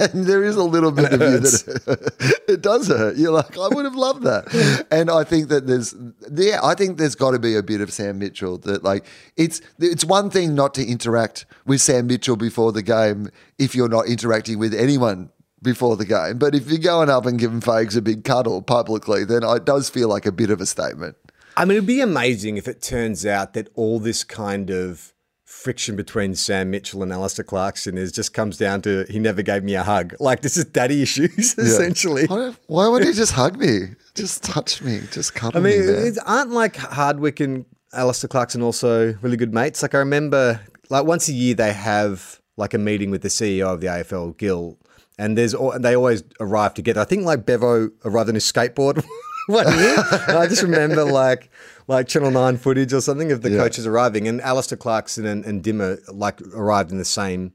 [0.00, 3.16] and there is a little bit of you that it does hurt.
[3.16, 5.94] You're like, I would have loved that, and I think that there's,
[6.32, 9.60] yeah, I think there's got to be a bit of Sam Mitchell that like it's
[9.78, 14.06] it's one thing not to interact with Sam Mitchell before the game if you're not
[14.06, 15.30] interacting with anyone
[15.62, 16.38] before the game.
[16.38, 19.88] But if you're going up and giving Fags a big cuddle publicly, then it does
[19.88, 21.16] feel like a bit of a statement.
[21.56, 25.11] I mean, it'd be amazing if it turns out that all this kind of
[25.52, 29.62] friction between Sam Mitchell and Alastair Clarkson is just comes down to he never gave
[29.62, 30.14] me a hug.
[30.22, 32.26] Like this is daddy issues, essentially.
[32.26, 33.88] Why, would he just hug me?
[34.14, 35.00] Just touch me.
[35.10, 35.74] Just cuddle me.
[35.74, 39.82] I mean, me, it's, aren't like Hardwick and Alastair Clarkson also really good mates?
[39.82, 40.60] Like I remember,
[40.90, 44.36] like once a year they have like a meeting with the CEO of the AFL,
[44.38, 44.78] Gill,
[45.18, 47.00] and there's and they always arrive together.
[47.00, 49.04] I think like Bevo arrived on his skateboard
[49.48, 49.96] one year.
[49.98, 51.50] I just remember like
[51.88, 53.58] like Channel Nine footage or something of the Yeah.
[53.58, 57.52] coaches arriving, and Alastair Clarkson and, and Dimma like arrived in the same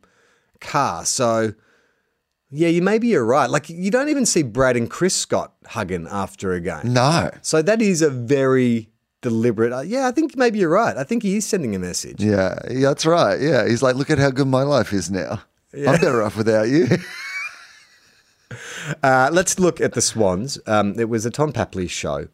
[0.59, 1.05] car.
[1.05, 1.53] So
[2.49, 3.49] Yeah, you maybe you're right.
[3.49, 6.93] Like you don't even see Brad and Chris Scott hugging after a game.
[6.93, 7.29] No.
[7.41, 8.89] So that is a very
[9.21, 9.73] deliberate.
[9.73, 10.95] Uh, yeah, I think maybe you're right.
[10.95, 12.23] I think he is sending a message.
[12.23, 13.39] Yeah, yeah, that's right.
[13.41, 15.41] Yeah, he's like, look at how good my life is now.
[15.73, 16.87] I'm better off without you.
[19.03, 20.57] Uh, let's look at the Swans.
[20.65, 22.29] Um, it was a Tom Papley show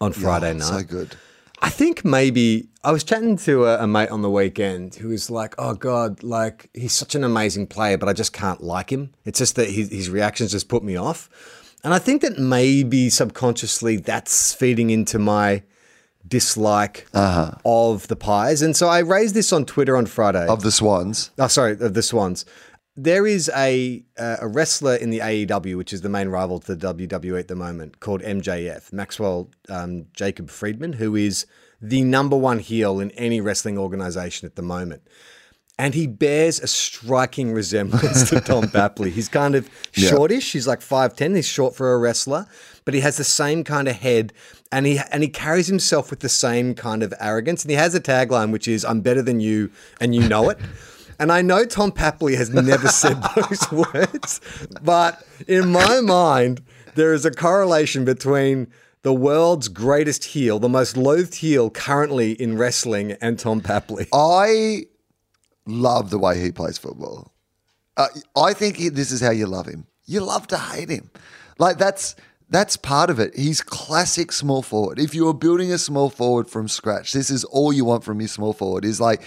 [0.00, 0.64] on Friday Oh, night.
[0.64, 1.16] So good.
[1.62, 5.30] I think maybe I was chatting to a, a mate on the weekend who was
[5.30, 9.14] like, "Oh God, like he's such an amazing player, but I just can't like him.
[9.24, 11.30] It's just that his, his reactions just put me off."
[11.82, 15.62] And I think that maybe subconsciously that's feeding into my
[16.26, 17.52] dislike uh-huh.
[17.64, 18.62] of the Pies.
[18.62, 20.46] And so I raised this on Twitter on Friday.
[20.46, 21.30] Of the Swans.
[21.38, 22.44] Oh, sorry, of the Swans.
[22.96, 26.74] There is a uh, a wrestler in the AEW, which is the main rival to
[26.74, 31.46] the WWE at the moment, called MJF, Maxwell um, Jacob Friedman, who is
[31.80, 35.02] the number one heel in any wrestling organization at the moment.
[35.78, 39.10] And he bears a striking resemblance to Tom Papley.
[39.10, 40.52] He's kind of shortish.
[40.52, 41.36] He's like 5'10.
[41.36, 42.46] He's short for a wrestler,
[42.86, 44.32] but he has the same kind of head
[44.72, 47.62] and he and he carries himself with the same kind of arrogance.
[47.62, 50.58] And he has a tagline which is I'm better than you and you know it.
[51.18, 54.40] And I know Tom Papley has never said those words,
[54.82, 56.62] but in my mind,
[56.94, 58.68] there is a correlation between
[59.02, 64.08] the world's greatest heel, the most loathed heel currently in wrestling, and Tom Papley.
[64.12, 64.86] I
[65.64, 67.32] love the way he plays football.
[67.96, 69.86] Uh, I think he, this is how you love him.
[70.06, 71.10] You love to hate him.
[71.58, 72.16] Like that's
[72.48, 73.36] that's part of it.
[73.36, 74.98] He's classic small forward.
[74.98, 78.20] If you are building a small forward from scratch, this is all you want from
[78.20, 78.84] your small forward.
[78.84, 79.22] Is like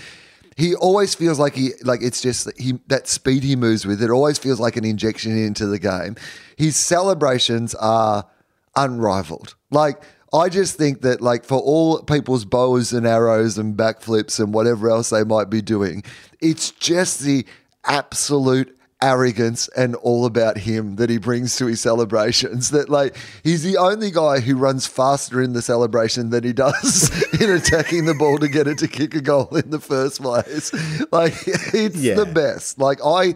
[0.60, 4.04] he always feels like he like it's just he that speed he moves with.
[4.04, 6.16] It always feels like an injection into the game.
[6.58, 8.28] His celebrations are
[8.76, 9.56] unrivaled.
[9.72, 14.54] Like I just think that like for all people's bows and arrows and backflips and
[14.54, 16.04] whatever else they might be doing,
[16.42, 17.46] it's just the
[17.86, 22.70] absolute arrogance and all about him that he brings to his celebrations.
[22.72, 27.10] That like he's the only guy who runs faster in the celebration than he does
[27.42, 30.72] in attacking the ball to get it to kick a goal in the first place.
[31.12, 32.16] Like it's Yeah.
[32.16, 32.78] the best.
[32.80, 33.36] Like i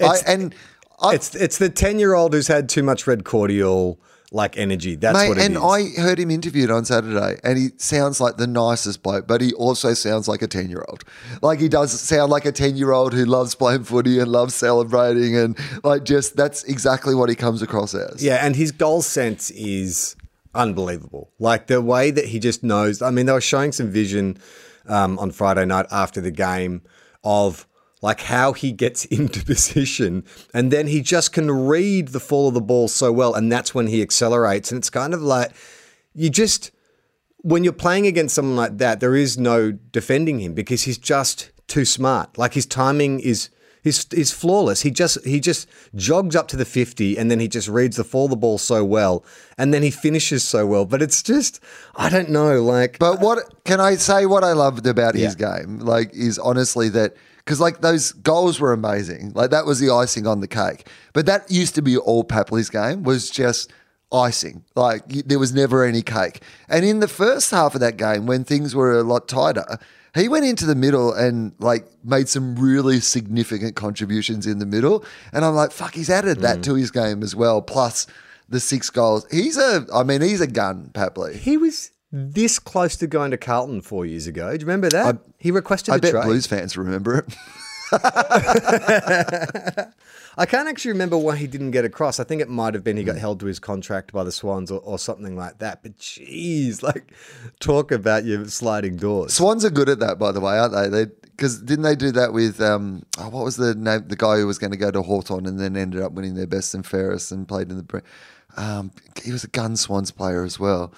[0.00, 0.54] i and
[1.00, 4.94] I, It's it's the ten year old who's had too much red cordial like energy.
[4.94, 5.46] That's Mate, what it is.
[5.46, 9.40] and I heard him interviewed on Saturday, and he sounds like the nicest bloke, but
[9.40, 11.04] he also sounds like a 10 year old.
[11.40, 14.54] Like, he does sound like a 10 year old who loves playing footy and loves
[14.54, 18.22] celebrating, and like, just that's exactly what he comes across as.
[18.22, 20.14] yeah, and his goal sense is
[20.54, 21.30] unbelievable.
[21.38, 23.00] Like the way that he just knows.
[23.02, 24.38] I mean, they were showing some vision
[24.86, 26.82] um, on Friday night after the game
[27.22, 27.66] of
[28.00, 32.54] like how he gets into position and then he just can read the fall of
[32.54, 35.52] the ball so well and that's when he accelerates and it's kind of like
[36.14, 36.70] you just
[37.42, 41.50] when you're playing against someone like that there is no defending him because he's just
[41.66, 43.50] too smart like his timing is
[43.84, 44.82] is, is flawless.
[44.82, 48.04] He just he just jogs up to the 50 and then he just reads the
[48.04, 49.24] fall of the ball so well
[49.56, 50.84] and then he finishes so well.
[50.84, 51.60] But it's just
[51.96, 54.26] I don't know like But what can I say?
[54.26, 57.16] What I loved about his game, like, is honestly that
[57.48, 59.32] because like those goals were amazing.
[59.34, 60.86] Like that was the icing on the cake.
[61.14, 63.72] But that used to be all Papley's game was just
[64.12, 64.66] icing.
[64.76, 66.42] Like there was never any cake.
[66.68, 69.78] And in the first half of that game, when things were a lot tighter.
[70.14, 75.04] He went into the middle and like made some really significant contributions in the middle,
[75.32, 76.62] and I'm like, fuck, he's added that mm.
[76.64, 77.62] to his game as well.
[77.62, 78.06] Plus
[78.48, 79.26] the six goals.
[79.30, 81.34] He's a, I mean, he's a gun, Papley.
[81.36, 84.50] he was this close to going to Carlton 4 years ago.
[84.50, 85.18] Do you remember that?
[85.38, 86.24] he requested I a bet trade.
[86.24, 87.36] Blues fans remember it.
[90.38, 92.20] I can't actually remember why he didn't get across.
[92.20, 94.70] I think it might have been he got held to his contract by the Swans
[94.70, 95.82] or, or something like that.
[95.82, 97.12] But geez, like
[97.60, 99.32] talk about your sliding doors.
[99.34, 100.88] Swans are good at that, by the way, aren't they?
[100.88, 101.06] They
[101.38, 104.06] because didn't they do that with um, oh, what was the name?
[104.08, 106.46] The guy who was going to go to Hawthorn and then ended up winning their
[106.46, 108.02] best and fairest and played in the.
[108.56, 108.92] Um,
[109.22, 110.92] he was a gun Swans player as well.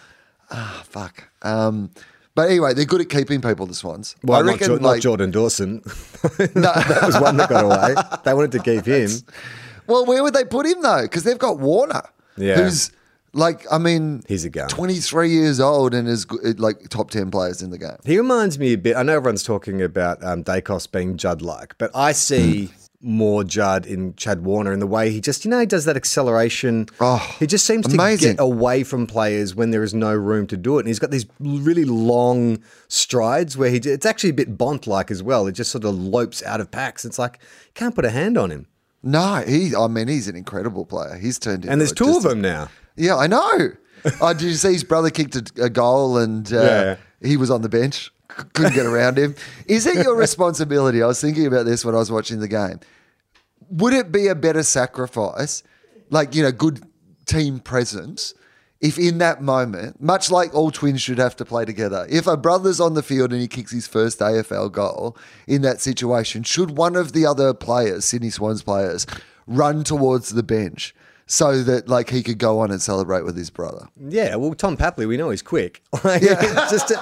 [0.50, 1.24] Ah, fuck.
[1.42, 1.90] Um,
[2.34, 3.66] but anyway, they're good at keeping people.
[3.66, 4.16] The Swans.
[4.22, 5.82] Well, I not, reckon, Jo- not like, Jordan Dawson.
[6.54, 7.94] No That was one that got away.
[8.24, 9.10] They wanted to keep him.
[9.86, 11.02] Well, where would they put him though?
[11.02, 12.02] Because they've got Warner,
[12.36, 12.56] Yeah.
[12.62, 12.90] who's
[13.32, 14.68] like, I mean, He's a gun.
[14.68, 17.96] twenty three years old and is good, like top ten players in the game.
[18.04, 18.96] He reminds me a bit.
[18.96, 22.79] I know everyone's talking about um, Daicos being Judd-like, but I see Hmm.
[23.02, 25.96] More Judd in Chad Warner in the way he just, you know, he does that
[25.96, 26.86] acceleration.
[27.00, 28.36] Oh, he just seems to amazing.
[28.36, 30.80] get away from players when there is no room to do it.
[30.80, 35.22] And he's got these really long strides where he, it's actually a bit Bont-like as
[35.22, 35.46] well.
[35.46, 37.04] It just sort of lopes out of packs.
[37.06, 37.40] It's like
[37.74, 38.66] can't put a hand on him.
[39.02, 39.74] No, he.
[39.74, 41.16] I mean, he's an incredible player.
[41.16, 42.68] He's turned into And there's two of them now.
[42.96, 43.70] Yeah, I know.
[44.20, 46.96] oh, did you see his brother kicked a, a goal and uh, Yeah.
[47.26, 48.12] he was on the bench?
[48.54, 49.34] Couldn't get around him.
[49.66, 51.02] Is it your responsibility?
[51.02, 52.80] I was thinking about this when I was watching the game.
[53.70, 55.62] would it be a better sacrifice,
[56.10, 56.82] like you know, good
[57.26, 58.34] team presence,
[58.80, 62.36] if in that moment, much like all twins should have to play together, if a
[62.36, 66.76] brother's on the field and he kicks his first AFL goal in that situation, should
[66.76, 69.06] one of the other players, Sydney Swans players,
[69.46, 70.94] run towards the bench?
[71.26, 73.86] So that like he could go on and celebrate with his brother.
[73.96, 75.80] Yeah, well, Tom Papley, we know he's quick.
[76.04, 76.94] Like, just to,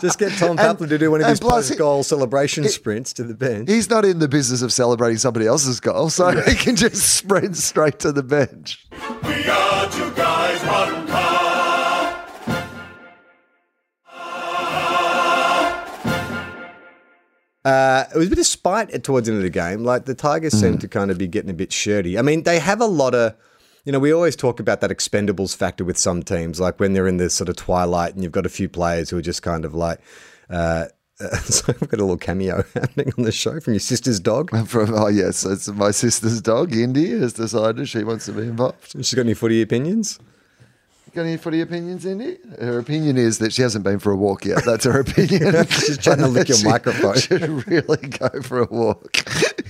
[0.00, 3.34] just get Tom And- to do one of his plus post-goal celebration sprints to the
[3.34, 3.68] bench.
[3.68, 7.56] He's not in the business of celebrating somebody else's goal, so he can just sprint
[7.56, 8.86] straight to the bench.
[8.92, 11.28] We are two guys, one car.
[17.64, 19.84] Uh, it was a bit of spite towards the end of the game.
[19.84, 20.60] Like the Tigers Mm.
[20.60, 22.18] seem to kind of be getting a bit shirty.
[22.18, 23.34] I mean, they have a lot of,
[23.88, 27.08] you know, we always talk about that expendables factor with some teams, like when they're
[27.08, 29.64] in this sort of twilight and you've got a few players who are just kind
[29.64, 29.98] of like,
[30.50, 30.88] uh,
[31.44, 34.50] so we've got a little cameo happening on the show from your sister's dog.
[34.68, 36.74] From oh yes, it's my sister's dog.
[36.74, 38.92] Indy has decided she wants to be involved.
[38.92, 40.18] She's got any footy opinions?
[41.18, 42.38] Got any footy opinions, Indy?
[42.60, 44.64] Her opinion is that she hasn't been for a walk yet.
[44.64, 45.66] That's her opinion.
[45.68, 47.14] She's trying to lick your microphone.
[47.18, 47.60] She microphone.
[47.64, 49.16] Should really go for a walk.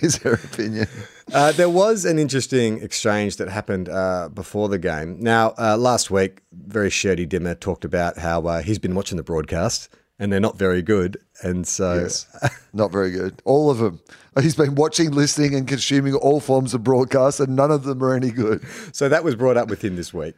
[0.03, 0.89] Is her opinion?
[1.33, 5.21] Uh, there was an interesting exchange that happened uh, before the game.
[5.21, 9.23] Now, uh, last week, very shirty Dimma talked about how uh, he's been watching the
[9.23, 11.17] broadcast and they're not very good.
[11.43, 12.27] And so, Yes,
[12.75, 13.41] not very good.
[13.47, 14.01] All of them.
[14.39, 18.15] He's been watching, listening, and consuming all forms of broadcast, and none of them are
[18.15, 18.63] any good.
[18.93, 20.35] so that was brought up with him this week.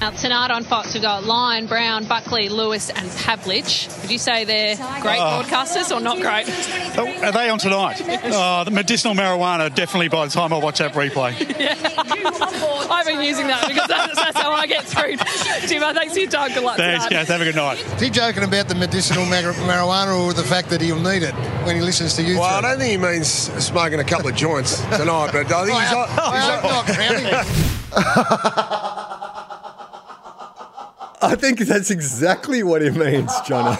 [0.00, 4.00] Now, tonight on Fox, we've got Lyon, Brown, Buckley, Lewis, and Pavlich.
[4.00, 5.42] Would you say they're great oh.
[5.42, 6.46] broadcasters or not great?
[6.96, 8.00] Oh, are they on tonight?
[8.24, 11.34] Oh, the medicinal marijuana definitely by the time I watch that replay.
[12.90, 15.18] I've been using that because that's, that's how I get through.
[15.68, 16.54] Jimmo, uh, thanks for your time.
[16.54, 17.18] Good luck Thanks, tonight.
[17.18, 17.28] guys.
[17.28, 17.78] Have a good night.
[17.96, 21.34] Is he joking about the medicinal mar- marijuana or the fact that he'll need it
[21.66, 22.38] when he listens to you?
[22.38, 25.78] Well, I don't think he means smoking a couple of joints tonight, but I think
[25.78, 25.92] he's.
[25.92, 26.86] Well, he's well, not
[27.92, 29.06] counting.
[31.22, 33.76] I think that's exactly what he means, Jono.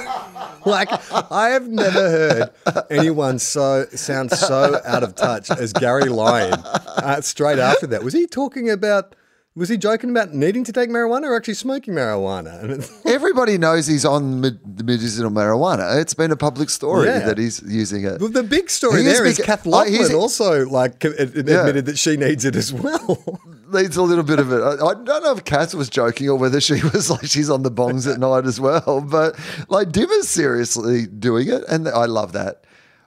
[0.66, 0.88] Like,
[1.32, 2.50] I have never heard
[2.90, 8.02] anyone so sound so out of touch as Gary Lyon uh, straight after that.
[8.04, 9.16] Was he talking about,
[9.54, 12.62] was he joking about needing to take marijuana or actually smoking marijuana?
[12.62, 15.98] And it's- Everybody knows he's on med- the medicinal marijuana.
[16.00, 17.20] It's been a public story Yeah.
[17.20, 18.20] that he's using it.
[18.20, 21.32] Well, the big story He is there is Kath oh, he's- also like co- ad-
[21.34, 21.60] Yeah.
[21.60, 23.40] admitted that she needs it as well.
[23.72, 24.60] needs a little bit of it.
[24.60, 27.62] I, I don't know if Cass was joking or whether she was like she's on
[27.62, 29.00] the bongs at night as well.
[29.00, 32.64] But like Dimma's seriously doing it, and I love that.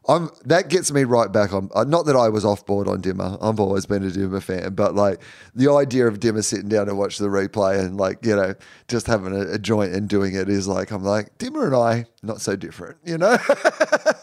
[0.08, 1.70] I'm that gets me right back on.
[1.74, 3.38] Uh, not that I was off board on Dimma.
[3.42, 5.22] I've always been a Dimma fan, but like
[5.56, 8.54] the idea of Dimma sitting down to watch the replay and like you know
[8.90, 12.06] just having a, a joint and doing it is like I'm like Dimma and I
[12.22, 13.38] not so different, you know.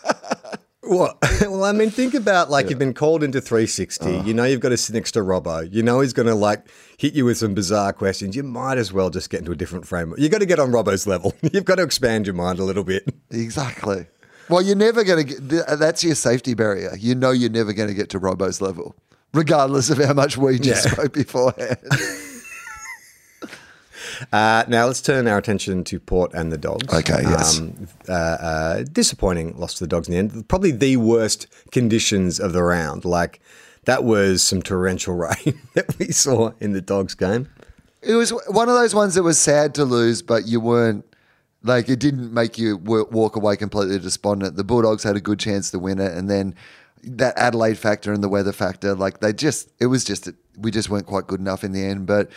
[0.90, 1.16] What?
[1.40, 4.04] Well, I mean, think about like you've been called into 360.
[4.04, 4.08] Oh.
[4.12, 4.26] Uh-huh.
[4.26, 5.72] You know you've got to sit next to Robbo.
[5.72, 6.66] You know he's going to like
[6.98, 8.36] hit you with some bizarre questions.
[8.36, 10.18] You might as well just get into a different framework.
[10.18, 11.34] You've got to get on Robbo's level.
[11.52, 13.08] You've got to expand your mind a little bit.
[13.30, 14.06] Exactly.
[14.50, 16.94] Well, you're never going to get that's your safety barrier.
[16.98, 18.94] You know you're never going to get to Robbo's level,
[19.32, 20.92] regardless of how much we just Yeah.
[20.92, 21.78] spoke beforehand.
[24.32, 26.92] Uh, now let's turn our attention to Port and the Dogs.
[26.92, 27.58] Okay, yes.
[27.58, 30.48] Um, uh, uh, disappointing loss to the Dogs in the end.
[30.48, 33.04] Probably the worst conditions of the round.
[33.04, 33.40] Like
[33.84, 37.48] that was some torrential rain that we saw in the Dogs game.
[38.02, 41.04] It was one of those ones that was sad to lose, but you weren't
[41.62, 44.56] like it didn't make you wa- walk away completely despondent.
[44.56, 46.54] The Bulldogs had a good chance to win it, and then
[47.02, 50.90] that Adelaide factor and the weather factor, like they just, it was just we just
[50.90, 52.06] weren't quite good enough in the end.
[52.06, 52.30] But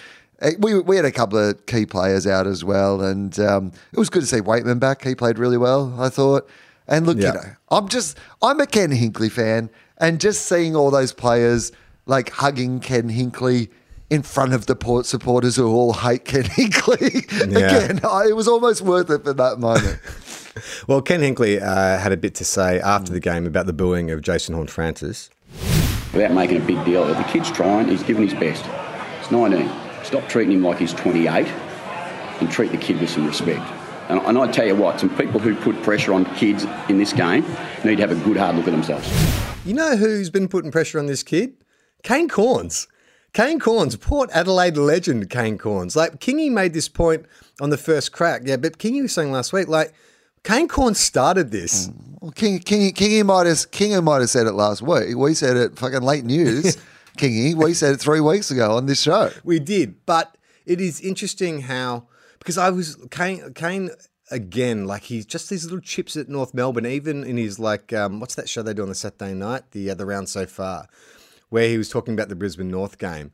[0.59, 4.09] we we had a couple of key players out as well, and um, it was
[4.09, 5.03] good to see Weightman back.
[5.03, 6.47] He played really well, I thought.
[6.87, 7.27] And look, Yeah.
[7.27, 11.71] you know, I'm just I'm a Ken Hinkley fan, and just seeing all those players
[12.05, 13.69] like hugging Ken Hinkley
[14.09, 17.25] in front of the Port supporters who all hate Ken Hinkley.
[17.51, 17.77] Yeah.
[17.77, 19.99] Again, I, it was almost worth it for that moment.
[20.87, 24.11] Well, Ken Hinkley uh, had a bit to say after the game about the booing
[24.11, 25.31] of Jason Horne-Francis.
[26.13, 27.17] without making a big deal of it.
[27.17, 28.63] The kid's trying, he's given his best.
[29.19, 29.67] He's 19.
[30.13, 31.47] Stop treating him like he's 28
[32.39, 33.67] and treat the kid with some respect.
[34.09, 37.13] And, and I tell you what, some people who put pressure on kids in this
[37.13, 37.43] game
[37.83, 39.11] need to have a good hard look at themselves.
[39.65, 41.55] You know who's been putting pressure on this kid?
[42.03, 42.85] Kane Cornes.
[43.33, 45.95] Kane Cornes, Port Adelaide legend Kane Cornes.
[45.95, 47.25] Like Kingy made this point
[47.59, 48.43] on the first crack.
[48.45, 49.93] Yeah, but Kingy was saying last week, like,
[50.43, 51.89] Kane Corns started this.
[52.21, 55.17] Well, King, King, Kingy might have Kingy might have said it last week.
[55.17, 56.77] We said it fucking late news.
[57.17, 59.31] Kingy, we said it three weeks ago on this show.
[59.43, 62.07] We did, but it is interesting how
[62.39, 63.89] because I was Kane Kane
[64.31, 68.19] again, like he's just these little chips at North Melbourne, even in his like um,
[68.19, 70.87] what's that show they do on the Saturday night, the the round so far.
[71.49, 73.31] where he was talking about the Brisbane North game.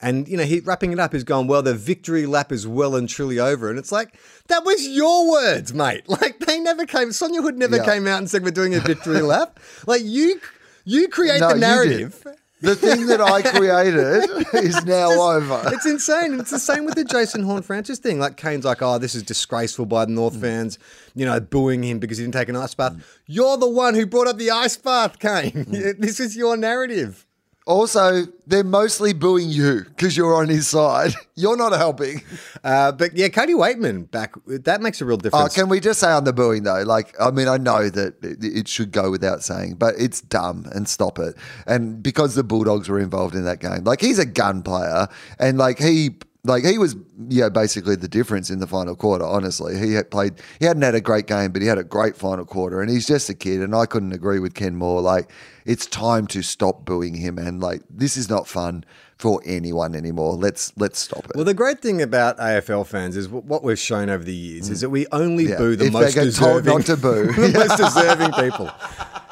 [0.00, 2.94] And, you know, he wrapping it up is going, well, the victory lap is well
[2.94, 3.68] and truly over.
[3.68, 4.16] And it's like,
[4.46, 6.04] that was your words, mate.
[6.08, 7.84] Like, they never came, Sonja Hood never Yeah.
[7.84, 9.58] came out and said, we're doing a victory lap.
[9.88, 10.40] Like, you
[10.84, 12.24] you create No, the narrative.
[12.60, 14.28] The thing that I created
[14.64, 15.62] is now over.
[15.72, 16.40] It's insane.
[16.40, 18.18] It's the same with the Jason Horne-Francis thing.
[18.18, 20.14] Like Kane's like, oh, this is disgraceful by the Mm.
[20.16, 20.78] North fans,
[21.14, 22.96] you know, booing him because he didn't take an ice bath.
[23.26, 25.52] You're the one who brought up the ice bath, Kane.
[25.52, 25.98] Mm.
[26.00, 27.24] this is your narrative.
[27.68, 31.12] Also, they're mostly booing you because you're on his side.
[31.34, 32.22] You're not helping.
[32.64, 35.54] Uh, but yeah, Cody Weightman back, that makes a real Oh, difference.
[35.54, 36.82] can we just say on the booing though?
[36.82, 40.64] Like, I mean, I know that it it should go without saying, but it's dumb
[40.74, 41.36] and stop it.
[41.66, 45.06] And because the Bulldogs were involved in that game, like he's a gun player,
[45.38, 46.16] and like he.
[46.44, 46.96] Like he was,
[47.28, 49.24] yeah, basically the difference in the final quarter.
[49.24, 50.34] Honestly, he had played.
[50.60, 53.06] He hadn't had a great game, but he had a great final quarter, and he's
[53.06, 53.60] just a kid.
[53.60, 55.00] And I couldn't agree with Ken more.
[55.00, 55.30] Like
[55.66, 58.84] it's time to stop booing him, and like this is not fun
[59.18, 60.34] for anyone anymore.
[60.34, 61.32] Let's let's stop it.
[61.34, 64.80] Well, the great thing about AFL fans is what we've shown over the years is
[64.80, 65.50] that we only Mm.
[65.50, 65.56] Yeah.
[65.58, 67.26] boo the If they most get told deserving, not to boo.
[67.32, 68.70] the most deserving people.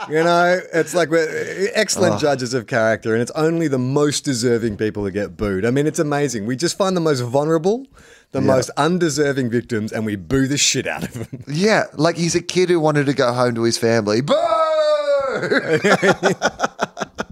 [0.09, 2.19] You know, it's like we're excellent Oh.
[2.19, 5.65] judges of character, and it's only the most deserving people who get booed.
[5.65, 6.47] I mean, it's amazing.
[6.47, 7.87] We just find the most vulnerable,
[8.33, 8.47] the Yeah.
[8.47, 11.45] most undeserving victims, and we boo the shit out of them.
[11.49, 14.21] Yeah, like he's a kid who wanted to go home to his family.
[14.21, 14.35] Boo!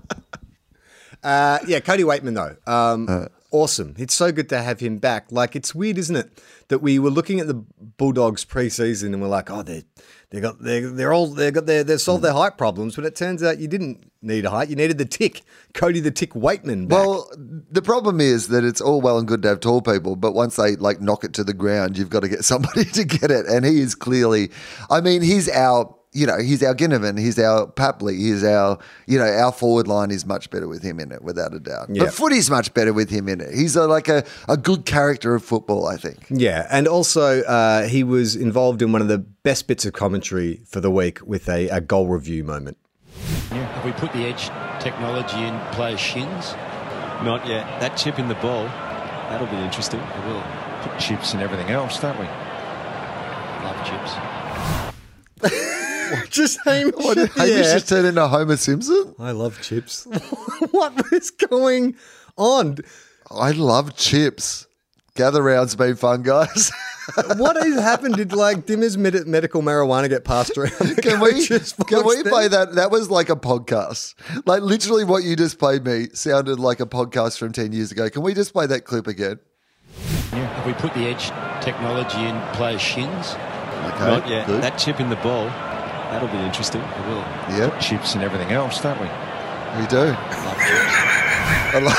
[1.25, 3.27] Uh, yeah, Cody Weightman though, um, Uh.
[3.51, 3.95] awesome.
[3.99, 5.27] It's so good to have him back.
[5.31, 7.55] Like it's weird, isn't it, that we were looking at the
[7.97, 9.85] Bulldogs preseason and we're like, oh, they
[10.31, 13.16] they got they they're all they got their they solved their height problems, but it
[13.16, 14.68] turns out you didn't need a height.
[14.68, 15.43] You needed the tick,
[15.75, 16.89] Cody the Tick Weightman.
[16.89, 16.99] Back.
[16.99, 20.33] Well, the problem is that it's all well and good to have tall people, but
[20.33, 23.31] once they like knock it to the ground, you've got to get somebody to get
[23.31, 23.47] it.
[23.47, 24.51] And he is clearly,
[24.91, 29.19] I mean, he's our, you know, he's our Ginnivan, he's our Papley, he's our, you
[29.19, 31.89] know, our forward line is much better with him in it, without a doubt.
[31.91, 32.05] Yeah.
[32.05, 33.55] But footy's much better with him in it.
[33.55, 36.27] He's a, like a, a good character of football, I think.
[36.31, 40.61] Yeah, and also uh, he was involved in one of the best bits of commentary
[40.67, 42.79] for the week with a, a goal review moment.
[43.51, 44.49] Have we put the edge
[44.83, 46.55] technology in players' shins?
[47.23, 47.81] Not yet.
[47.81, 50.01] That chip in the ball, that'll be interesting.
[50.01, 50.43] We will
[50.85, 52.27] Put chips and everything else, don't we?
[53.65, 54.12] Love chips.
[56.31, 56.95] just Hamish.
[56.97, 57.65] What, at the Hamish end.
[57.65, 59.15] just turned into Homer Simpson?
[59.19, 60.05] I love chips.
[60.71, 61.97] what is going
[62.37, 62.79] on?
[63.31, 64.67] I love chips.
[65.17, 66.73] Gather round's been fun, guys.
[67.37, 68.17] what has happened?
[68.17, 70.73] Did like Dimma's med- medical marijuana get passed around?
[71.03, 72.75] Can we coaches' can we box play that?
[72.75, 74.15] That was like a podcast.
[74.45, 78.11] Like literally, what you just played me sounded like a podcast from ten years ago.
[78.11, 79.39] Can we just play that clip again?
[80.33, 80.47] Yeah.
[80.55, 81.29] Have we put the edge
[81.62, 83.35] technology in players' shins?
[83.35, 84.47] Okay, Not yet.
[84.49, 84.62] good.
[84.62, 85.45] That chip in the ball,
[86.15, 86.81] that'll be interesting.
[86.81, 87.25] It will.
[87.59, 87.77] Yeah.
[87.81, 89.07] Chips and everything else, don't we?
[89.81, 89.97] We do.
[90.07, 90.95] Love chips.
[91.75, 91.93] I lo-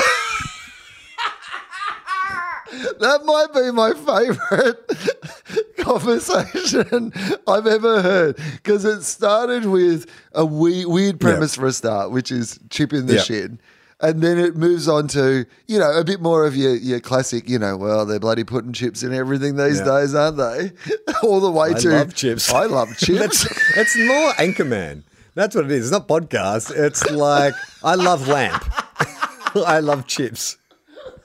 [2.98, 7.12] that might be my favorite conversation
[7.46, 12.30] I've ever heard because it started with a weird, weird premise for a start, which
[12.32, 13.20] is chip in the Yeah.
[13.22, 13.60] shin.
[14.00, 17.48] And then it moves on to, you know, a bit more of your, your classic,
[17.48, 19.84] you know, well, they're bloody putting chips in everything these Yeah.
[19.86, 20.72] days, aren't they?
[21.22, 22.52] All the way I to love chips.
[22.52, 23.18] I love chips.
[23.44, 25.02] That's, it's more Anchorman.
[25.34, 25.84] That's what it is.
[25.86, 26.72] It's not podcast.
[26.76, 28.64] It's like I love lamp.
[29.66, 30.58] I love chips.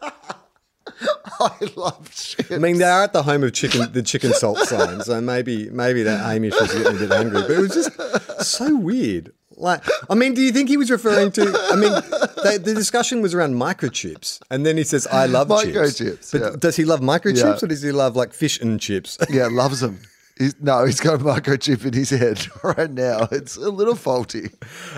[0.02, 2.52] I love chips.
[2.52, 5.02] I mean, they are at the home of chicken, the chicken salt sign.
[5.02, 8.76] So maybe, maybe that Hamish was getting a bit angry, but it was just so
[8.76, 9.34] weird.
[9.62, 11.44] Like, I mean, do you think he was referring to?
[11.44, 15.98] I mean, the, the discussion was around microchips, and then he says, "I love Microchips,
[15.98, 16.50] chips." But yeah.
[16.58, 17.64] does he love microchips, Yeah.
[17.64, 19.18] or does he love like fish and chips?
[19.30, 20.00] Yeah, loves them.
[20.40, 23.28] He's, no, he's got a microchip in his head right now.
[23.32, 24.50] It's a little faulty.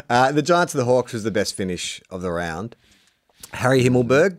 [0.09, 2.77] Uh, the Giants of the Hawks was the best finish of the round.
[3.51, 4.37] Harry Himmelberg,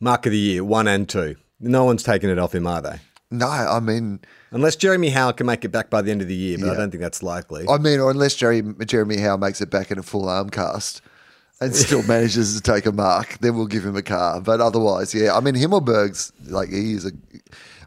[0.00, 1.36] mark of the year, one and two.
[1.58, 2.98] No one's taken it off him, are they?
[3.30, 4.20] No, I mean,
[4.52, 6.76] Unless Jeremy Howe can make it back by the end of the year, but I
[6.76, 7.66] don't think that's likely.
[7.68, 11.00] I mean, or unless Jerry, Jeremy Howe makes it back in a full arm cast
[11.62, 14.40] and still manages to take a mark, then we'll give him a car.
[14.42, 17.12] But otherwise, yeah, I mean, Himmelberg's like he is a.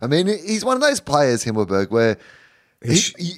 [0.01, 2.17] I mean, he's one of those players, Himmelberg, where
[2.83, 3.31] he, he,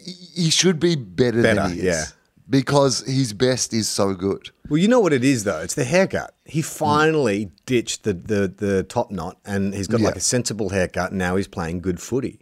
[0.44, 1.84] he should be better, Better, than he is.
[1.84, 2.06] yeah.
[2.50, 4.52] Because his best is so good.
[4.70, 5.60] Well, you know what it is though.
[5.60, 6.34] It's the haircut.
[6.46, 6.66] He hmm.
[6.66, 11.10] finally ditched the, the the top knot, and he's got like a sensible haircut.
[11.10, 12.40] And now he's playing good footy.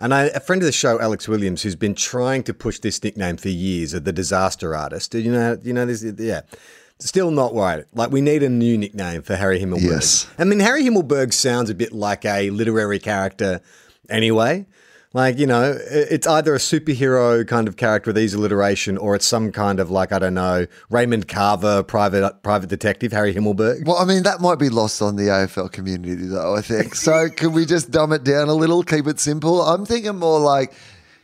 [0.00, 3.02] And I, a friend of the show, Alex Williams, who's been trying to push this
[3.02, 5.14] nickname for years, of the disaster artist.
[5.14, 6.04] You know, you know this.
[6.18, 6.42] Yeah,
[6.98, 7.84] still not right.
[7.94, 9.82] Like we need a new nickname for Harry Himmelberg.
[9.82, 10.26] Yes.
[10.36, 13.60] I mean, Harry Himmelberg sounds a bit like a literary character,
[14.10, 14.66] anyway.
[15.14, 19.24] Like, you know, it's either a superhero kind of character with easy alliteration or it's
[19.24, 23.86] some kind of like, I don't know, Raymond Carver, private private detective, Harry Himmelberg.
[23.86, 26.96] Well, I mean, that might be lost on the AFL community, though, I think.
[26.96, 29.62] So, can we just dumb it down a little, keep it simple?
[29.62, 30.74] I'm thinking more like,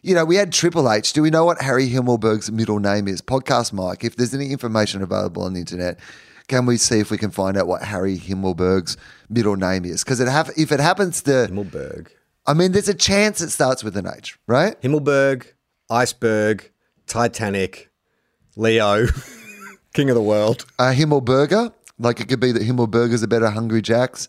[0.02, 1.12] you know, we had Triple H.
[1.12, 3.20] Do we know what Harry Himmelberg's middle name is?
[3.20, 4.04] Podcast Mike.
[4.04, 5.98] If there's any information available on the internet,
[6.46, 8.96] can we see if we can find out what Harry Himmelberg's
[9.28, 10.04] middle name is?
[10.04, 11.30] Because it hap- if it happens to.
[11.50, 12.06] Himmelberg.
[12.46, 14.80] I mean, there's a chance it starts with an H, right?
[14.80, 15.46] Himmelberg,
[15.88, 16.70] Iceberg,
[17.06, 17.90] Titanic,
[18.56, 19.06] Leo,
[19.94, 20.66] King of the World.
[20.78, 21.72] A Himmelberger.
[21.98, 24.28] Like it could be that Himmelbergers a better Hungry Jacks.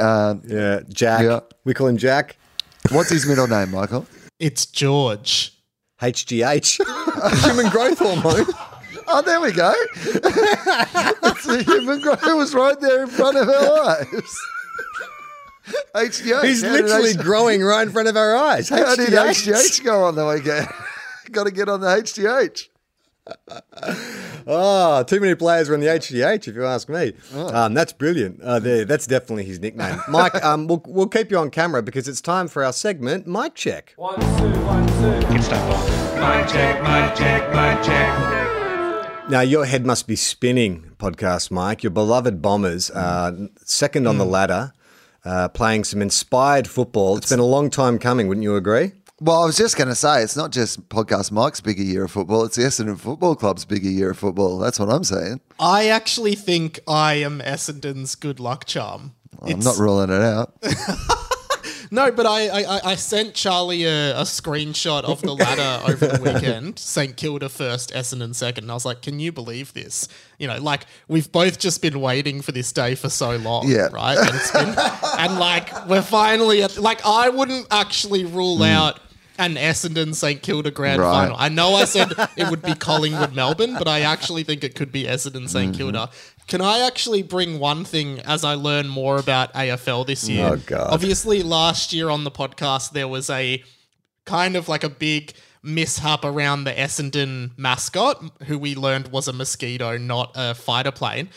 [0.00, 1.22] Um, Yeah, Jack.
[1.22, 1.40] Yeah.
[1.64, 2.36] We call him Jack.
[2.90, 4.06] What's his middle name, Michael?
[4.38, 5.52] It's George.
[6.00, 8.46] HGH, human growth hormone.
[9.06, 9.72] Oh, there we go.
[11.26, 12.22] It's the human growth.
[12.26, 14.38] It was right there in front of our eyes.
[15.94, 16.44] HGH.
[16.44, 18.68] He's literally H- growing right in front of our eyes.
[18.68, 19.52] How did HGH.
[19.52, 20.68] HGH go on the weekend?
[21.30, 22.68] Got to get on the HGH.
[24.46, 27.14] Oh, too many players are on the HGH, if you ask me.
[27.34, 28.40] Um, that's brilliant.
[28.42, 29.98] Uh, there, that's definitely his nickname.
[30.08, 33.54] Mike, um, we'll, we'll keep you on camera because it's time for our segment, Mike
[33.54, 33.94] Check.
[33.96, 34.26] One, two,
[34.64, 35.34] one, two.
[35.34, 36.20] It's that ball.
[36.20, 39.30] My check, my check, my check.
[39.30, 41.82] Now, your head must be spinning, podcast Mike.
[41.82, 44.74] Your beloved Bombers, uh, second on the ladder,
[45.24, 47.16] uh, playing some inspired football.
[47.16, 48.92] It's been a long time coming, wouldn't you agree?
[49.20, 52.10] Well, I was just going to say, it's not just Podcast Mike's bigger year of
[52.10, 54.58] football, it's the Essendon Football Club's bigger year of football.
[54.58, 55.40] That's what I'm saying.
[55.58, 59.14] I actually think I am Essendon's good luck charm.
[59.40, 60.54] I'm not ruling it out.
[61.94, 66.20] No, but I, I, I- sent Charlie a, a screenshot of the ladder over the
[66.20, 66.76] weekend.
[66.78, 68.64] St Kilda first, Essendon second.
[68.64, 70.08] And I was like, can you believe this?
[70.38, 73.90] You know, like we've both just been waiting for this day for so long, Yeah.
[73.92, 74.18] right?
[74.18, 74.74] And it's been,
[75.18, 78.64] and like we're finally at, like I wouldn't actually rule hmm.
[78.64, 79.00] out
[79.38, 81.12] an Essendon St Kilda grand Right.
[81.12, 81.36] final.
[81.38, 84.92] I know I said it would be Collingwood Melbourne, but I actually think it could
[84.92, 85.78] be Essendon St mm-hmm.
[85.78, 86.10] Kilda.
[86.46, 90.46] Can I actually bring one thing as I learn more about AFL this year?
[90.52, 90.92] Oh, God.
[90.92, 93.62] Obviously, last year on the podcast, there was a
[94.26, 95.32] kind of like a big
[95.62, 101.30] mishap around the Essendon mascot, who we learned was a mosquito, not a fighter plane.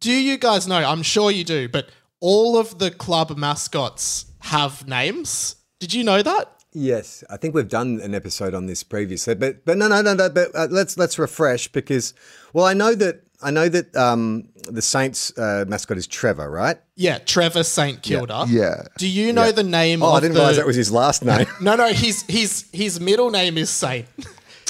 [0.00, 0.76] Do you guys know?
[0.76, 5.56] I'm sure you do, but all of the club mascots have names.
[5.78, 6.48] Did you know that?
[6.74, 10.14] Yes, I think we've done an episode on this previously, but but no, no, no,
[10.14, 10.30] no.
[10.30, 12.14] But uh, let's let's refresh because
[12.54, 16.78] well, I know that I know that um, the Saints uh, mascot is Trevor, right?
[16.96, 18.44] Yeah, Trevor St Kilda.
[18.48, 18.82] Yeah.
[18.98, 19.52] Do you know Yeah.
[19.52, 20.40] the name of the Oh, of I didn't the...
[20.40, 21.46] realize that was his last name.
[21.60, 24.06] No, no, his his his middle name is Saint.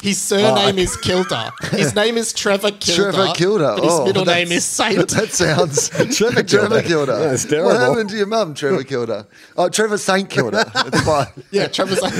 [0.03, 1.53] His surname is Kilda.
[1.71, 3.13] His name is Trevor Kilda.
[3.13, 3.75] Trevor Kilda.
[3.77, 5.09] But his oh, middle name is Saint.
[5.11, 6.83] That sounds Trevor Trevor Kilda.
[6.83, 7.13] Kilda.
[7.21, 9.29] Yeah, it's What happened to your mum, Trevor Kilda?
[9.57, 10.69] Oh, Trevor Saint Kilda.
[10.87, 11.29] It's fine.
[11.53, 12.15] yeah, Trevor Saint.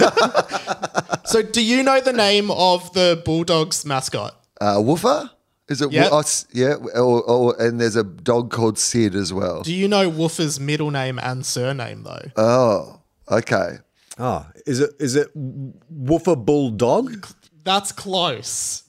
[1.27, 4.37] so, do you know the name of the Bulldogs mascot?
[4.61, 5.31] Uh, Woofer?
[5.73, 5.91] Is it?
[5.93, 6.11] Yep.
[6.13, 6.75] Wo- oh, yeah.
[7.01, 9.63] Or, or, and there's a dog called Sid as well.
[9.63, 12.31] Do you know Woofer's middle name and surname though?
[12.37, 13.01] Oh,
[13.31, 13.79] okay.
[14.19, 17.27] Oh, is it is it Woofer Bulldog?
[17.65, 18.85] That's close.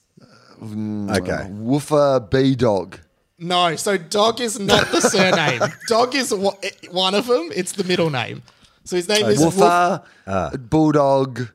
[0.62, 1.46] Okay.
[1.50, 2.98] Woofer B Dog.
[3.38, 5.60] No, so dog is not the surname.
[5.88, 7.50] dog is one of them.
[7.54, 8.42] It's the middle name.
[8.84, 10.50] So his name is Woof- Woofer, Ah.
[10.56, 11.48] Bulldog,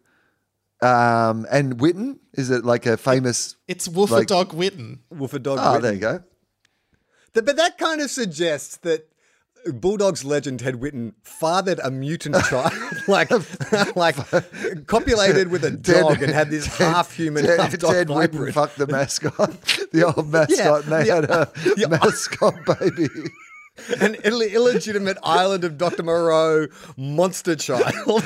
[0.81, 2.19] um, and Whitten.
[2.33, 3.55] Is it like a famous?
[3.67, 4.99] It's Woofer Like- Dog Whitten.
[5.09, 5.59] Woofer Dog.
[5.59, 5.81] Oh, Whitten.
[5.81, 6.23] there you go.
[7.33, 9.07] Th- But that kind of suggests that
[9.73, 12.71] Bulldogs legend Ted Whitten fathered a mutant child,
[13.07, 13.29] like
[13.95, 14.15] like
[14.87, 18.53] copulated with a dog and had this half human, Ted, half dog Ted Whitten hybrid.
[18.53, 19.51] fucked the mascot,
[19.91, 23.09] the old mascot, and they the- had a the- mascot baby.
[24.01, 26.03] An Ill- illegitimate island of Dr.
[26.03, 26.67] Moreau
[26.97, 28.23] monster child.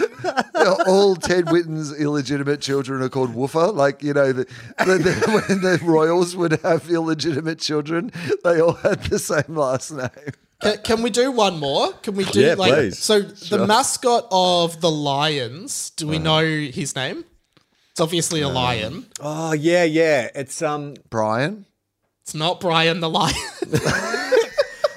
[0.88, 3.72] All Ted Whitten's illegitimate children are called Woofer.
[3.72, 4.46] Like, you know, the,
[4.80, 8.12] the, the, when the royals would have illegitimate children,
[8.44, 10.10] they all had the same last name.
[10.62, 11.92] Can, can we do one more?
[12.04, 13.00] Can we do Yeah, like please.
[13.00, 13.58] so Sure.
[13.60, 17.26] the mascot of the Lions, do we know his name?
[17.92, 19.06] It's obviously a lion.
[19.20, 20.30] oh yeah, yeah.
[20.34, 20.96] It's um.
[21.12, 21.66] Brian?
[22.24, 23.36] It's not Brian the lion.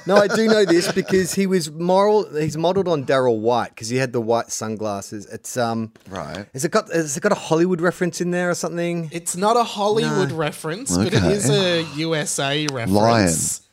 [0.07, 2.32] No, I do know this because he was moral.
[2.32, 5.26] He's modelled on Darryl White because he had the white sunglasses.
[5.26, 5.92] It's um.
[6.09, 6.46] Right.
[6.52, 6.92] Has it got?
[6.92, 9.09] Has it got a Hollywood reference in there or something?
[9.12, 12.92] it's not a Hollywood reference, but it is a USA reference.
[12.92, 13.66] Lion.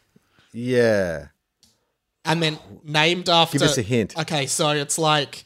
[0.53, 1.27] Yeah.
[2.25, 4.17] And then named after Give us a hint.
[4.17, 5.43] Okay, so it's like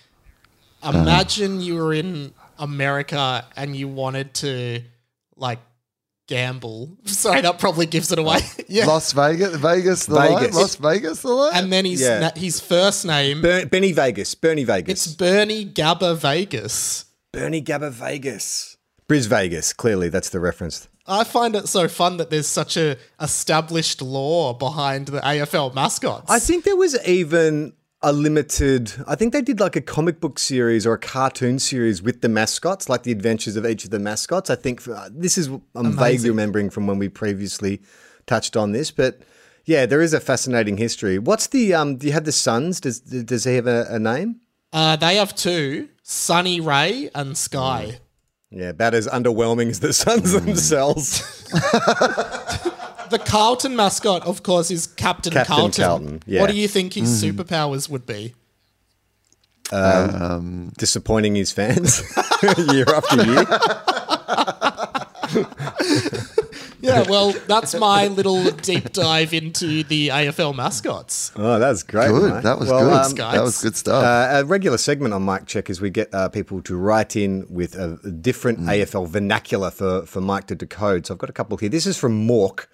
[0.84, 4.82] imagine you were in America and you wanted to
[5.36, 5.60] like
[6.28, 6.98] gamble.
[7.06, 8.40] Sorry, that probably gives it away.
[8.68, 8.86] yeah.
[8.86, 10.40] Las Vegas, Vegas, the line?
[10.40, 10.56] Vegas.
[10.56, 11.52] Las Vegas, the line?
[11.56, 12.20] and then his Yeah.
[12.20, 14.36] na- his first name Ber- Benny Vegas.
[14.36, 15.08] Bernie Vegas.
[15.08, 17.06] it's Bernie Gabba Vegas.
[17.34, 18.78] Bernie Gabba Vegas.
[19.10, 19.74] Briz Vegas.
[19.74, 20.88] Clearly, that's the reference.
[21.10, 26.30] I find it so fun that there's such a established lore behind the AFL mascots.
[26.30, 27.72] I think there was even
[28.08, 28.94] a limited.
[29.06, 32.30] I think they did like a comic book series or a cartoon series with the
[32.30, 34.50] mascots, like the adventures of each of the mascots.
[34.50, 37.82] I think uh, this is I'm vaguely remembering from when we previously
[38.26, 39.24] touched on this, but
[39.66, 41.20] yeah, there is a fascinating history.
[41.20, 41.98] What's the um?
[41.98, 42.80] Do you have the Suns?
[42.80, 44.40] Does does he have a, a name?
[44.72, 48.00] uh, they have two: Sunny Ray and Sky.
[48.50, 51.44] Yeah, about as underwhelming as the Suns themselves.
[53.10, 55.84] The Carlton mascot, of course, is Captain, Captain Carlton.
[55.84, 56.42] Carlton, yeah.
[56.42, 57.34] What do you think his Mhm.
[57.34, 58.34] superpowers would be?
[59.72, 62.02] Um, disappointing his fans
[62.72, 63.46] year after year.
[66.80, 71.32] Yeah, well, that's my little deep dive into the AFL mascots.
[71.36, 72.08] Oh, that's great.
[72.10, 72.34] Good.
[72.36, 72.44] mate.
[72.44, 73.22] That was Well, good.
[73.24, 74.04] um, that was good stuff.
[74.04, 77.46] Uh, a regular segment on Mike Check is we get uh, people to write in
[77.50, 78.70] with a, a different Mm.
[78.86, 81.08] AFL vernacular for, for Mike to decode.
[81.08, 81.68] So I've got a couple here.
[81.70, 82.68] This is from Mork,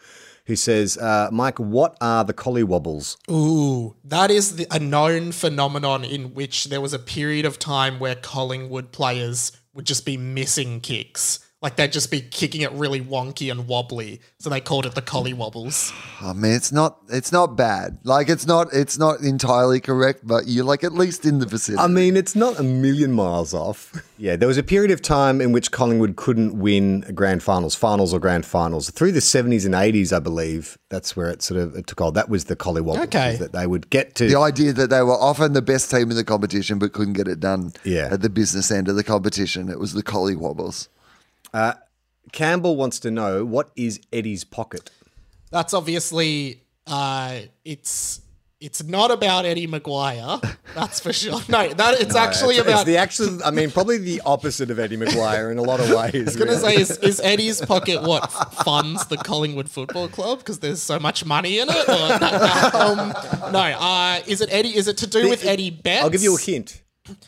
[0.45, 3.17] who says, uh, Mike, what are the collie wobbles?
[3.29, 7.99] Ooh, that is the, a known phenomenon in which there was a period of time
[7.99, 11.39] where Collingwood players would just be missing kicks.
[11.63, 14.19] Like they'd just be kicking it really wonky and wobbly.
[14.39, 15.93] So they called it the collie wobbles.
[16.21, 17.99] Oh, I mean, it's not it's not bad.
[18.03, 21.81] Like it's not it's not entirely correct, but you're like at least in the vicinity.
[21.81, 23.93] I mean, it's not a million miles off.
[24.17, 28.13] Yeah, there was a period of time in which Collingwood couldn't win grand finals, finals
[28.13, 28.89] or grand finals.
[28.89, 32.15] Through the 70s and 80s, I believe, that's where it sort of it took hold.
[32.15, 33.05] That was the collie wobbles.
[33.07, 33.37] Okay.
[33.37, 34.27] That they would get to.
[34.27, 37.27] the idea that they were often the best team in the competition but couldn't get
[37.27, 38.09] it done Yeah.
[38.11, 39.69] at the business end of the competition.
[39.69, 40.89] It was the collie wobbles.
[41.53, 41.73] Uh,
[42.31, 44.89] Campbell wants to know what is Eddie's pocket?
[45.51, 48.21] That's obviously uh it's
[48.63, 50.41] it's not about Eddie McGuire.
[50.73, 51.41] That's for sure.
[51.49, 53.43] No, that it's No, actually it's, about it's the actual.
[53.43, 56.15] I mean, probably the opposite of Eddie McGuire in a lot of ways.
[56.15, 58.31] I was going to say, is, is Eddie's pocket what
[58.63, 61.89] funds the Collingwood Football Club because there's so much money in it?
[61.89, 64.77] Or, no, um, no uh, is it Eddie?
[64.77, 66.05] Is it to do with Eddie Betts?
[66.05, 66.82] I'll give you a hint.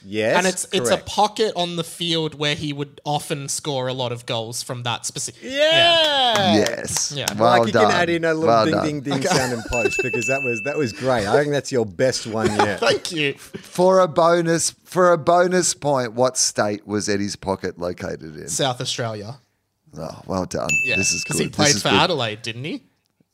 [0.05, 3.93] Yes, and it's it's a pocket on the field where he would often score a
[3.93, 5.43] lot of goals from that specific.
[5.43, 6.55] Yeah.
[6.55, 7.11] Yes.
[7.11, 7.25] Yeah.
[7.37, 7.91] Well like you done.
[7.91, 8.85] can add in a little Well ding done.
[8.85, 11.27] ding ding sound in post because that was that was great.
[11.27, 12.79] I think that's your best one yet.
[12.79, 13.33] Thank you.
[13.33, 18.47] For a bonus for a bonus point, what state was Eddie's pocket located in?
[18.47, 19.39] South Australia.
[19.97, 20.69] Oh, well done.
[20.85, 21.99] Yeah, This is because he played for good.
[21.99, 22.83] Adelaide, didn't he?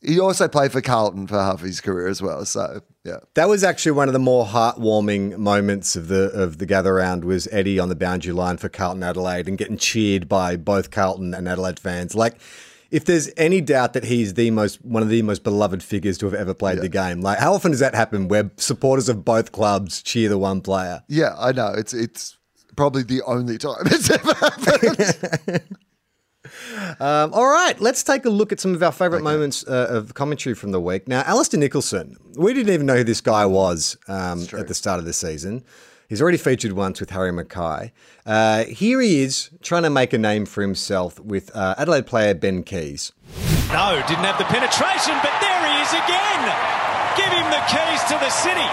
[0.04, 2.44] He also played for Carlton for half his career as well.
[2.44, 3.18] So yeah.
[3.34, 7.24] That was actually one of the more heartwarming moments of the of the gather round
[7.24, 11.34] was Eddie on the boundary line for Carlton Adelaide and getting cheered by both Carlton
[11.34, 12.14] and Adelaide fans.
[12.14, 12.36] Like
[12.92, 16.26] if there's any doubt that he's the most one of the most beloved figures to
[16.26, 19.50] have ever played the game, like how often does that happen where supporters of both
[19.50, 21.02] clubs cheer the one player?
[21.08, 21.72] Yeah, I know.
[21.76, 22.36] It's it's
[22.76, 25.62] probably the only time it's ever happened.
[27.00, 30.14] Um, all right, let's take a look at some of our favourite moments uh, of
[30.14, 31.08] commentary from the week.
[31.08, 34.98] Now, Alister Nicholson, we didn't even know who this guy was um, at the start
[34.98, 35.64] of the season.
[36.08, 37.90] He's already featured once with Harry McKay.
[38.26, 42.34] Uh, here he is trying to make a name for himself with uh, Adelaide player
[42.34, 43.12] Ben Keays.
[43.72, 47.01] No, didn't have the penetration, but there he is again.
[47.16, 48.68] Give him the keys to the city.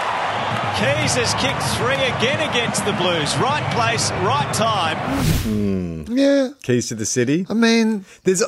[0.80, 3.36] Keays has kicked three again against the Blues.
[3.36, 4.96] Right place, right time.
[5.42, 6.04] Hmm.
[6.08, 6.50] yeah.
[6.62, 7.44] Keys to the city.
[7.50, 8.42] I mean, there's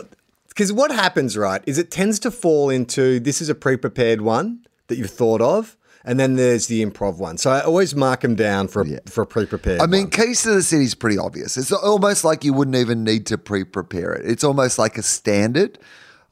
[0.48, 4.66] because what happens, right, is it tends to fall into this is a pre-prepared one
[4.88, 7.38] that you've thought of, and then there's the improv one.
[7.38, 9.80] So I always mark them down for a, for a pre-prepared.
[9.80, 10.10] I mean, one.
[10.10, 11.56] keys to the city is pretty obvious.
[11.56, 14.30] It's almost like you wouldn't even need to pre-prepare it.
[14.30, 15.78] It's almost like a standard.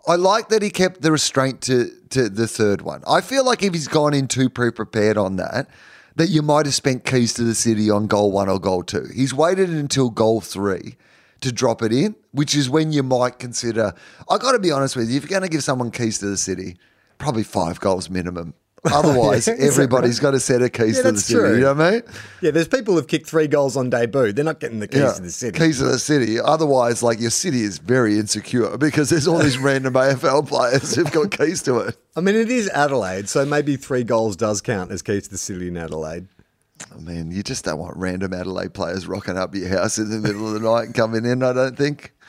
[0.07, 3.03] I like that he kept the restraint to to the third one.
[3.07, 5.69] I feel like if he's gone in too pre-prepared on that,
[6.17, 9.07] that you might have spent keys to the city on goal one or goal two.
[9.15, 10.97] He's waited until goal three
[11.41, 13.95] to drop it in, which is when you might consider.
[14.29, 15.17] I got to be honest with you.
[15.17, 16.77] If you're going to give someone keys to the city,
[17.19, 18.55] probably five goals minimum.
[18.93, 21.39] Otherwise, Yeah, everybody's got a set of keys Yeah, to the city.
[21.39, 21.55] true.
[21.55, 22.03] You know what I mean?
[22.41, 24.33] Yeah, there's people who've kicked three goals on debut.
[24.33, 25.59] They're not getting the keys Yeah, to the city.
[25.59, 26.41] Keys to the city.
[26.41, 31.13] Otherwise, like your city is very insecure because there's all these random AFL players who've
[31.13, 31.97] got keys to it.
[32.17, 35.39] I mean, it is Adelaide, so maybe three goals does count as keys to the
[35.39, 36.27] city in Adelaide.
[36.95, 40.19] I mean, you just don't want random Adelaide players rocking up your house in the
[40.19, 42.15] middle of the night and coming in, I don't think.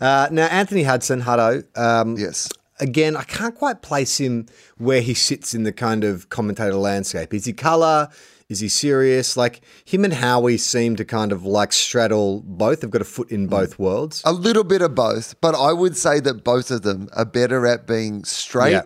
[0.00, 1.64] Uh, now, Anthony Hudson, Hutto.
[1.76, 2.48] Um, yes.
[2.80, 4.46] Again, I can't quite place him
[4.78, 7.34] where he sits in the kind of commentator landscape.
[7.34, 8.08] Is he colour?
[8.48, 9.36] Is he serious?
[9.36, 12.80] Like him and Howie seem to kind of like straddle both.
[12.80, 13.50] They've got a foot in mm.
[13.50, 14.22] both worlds.
[14.24, 17.64] A little bit of both, but I would say that both of them are better
[17.66, 18.82] at being straight Yeah.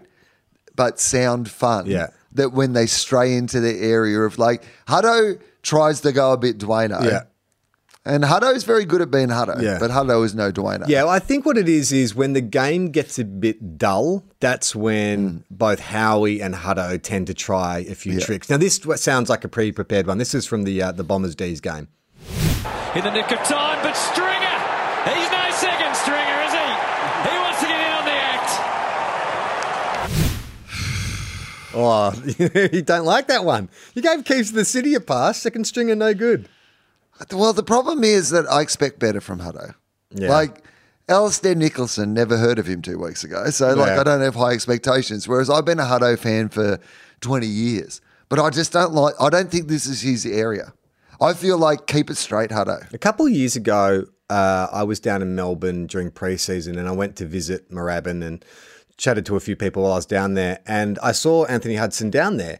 [0.76, 1.86] but sound fun.
[1.86, 2.08] Yeah.
[2.32, 6.58] That when they stray into the area of like Hutto tries to go a bit
[6.58, 7.02] Dwayno.
[7.02, 7.22] Yeah.
[8.06, 9.78] And Hutto's very good at being Hutto, Yeah.
[9.80, 10.86] but Hutto is no Dwayno.
[10.88, 14.24] Yeah, well, I think what it is is when the game gets a bit dull,
[14.40, 15.42] that's when Mm.
[15.50, 18.50] both Howie and Hutto tend to try a few tricks.
[18.50, 20.18] Now, this sounds like a pre-prepared one.
[20.18, 21.88] This is from the uh, the Bombers D's game.
[22.94, 24.58] In the nick of time, but Stringer,
[25.08, 26.68] he's no second stringer, is he?
[27.30, 28.50] He wants to get in on the act.
[31.76, 32.12] Oh,
[32.72, 33.68] you don't like that one.
[33.94, 35.40] You gave Keeps the City a pass.
[35.40, 36.48] Second stringer, no good.
[37.32, 39.74] Well, the problem is that I expect better from Hutto.
[40.10, 40.30] Yeah.
[40.30, 40.64] Like,
[41.08, 43.50] Alister Nicholson, never heard of him two weeks ago.
[43.50, 44.00] So, like, Yeah.
[44.00, 45.28] I don't have high expectations.
[45.28, 46.78] Whereas I've been a Hutto fan for
[47.20, 48.00] 20 years.
[48.28, 50.72] But I just don't like, I don't think this is his area.
[51.20, 52.92] I feel like keep it straight, Hutto.
[52.92, 56.92] A couple of years ago, uh, I was down in Melbourne during preseason and I
[56.92, 58.44] went to visit Moorabbin and
[58.96, 60.60] chatted to a few people while I was down there.
[60.66, 62.58] And I saw Anthony Hudson down there.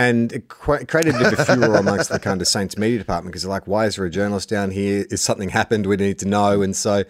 [0.00, 3.32] And it cre- created a bit of furor amongst the kind of Saints media department
[3.32, 5.04] because they're like, why is there a journalist down here?
[5.10, 5.84] Is something happened?
[5.84, 6.62] We need to know.
[6.62, 7.04] And so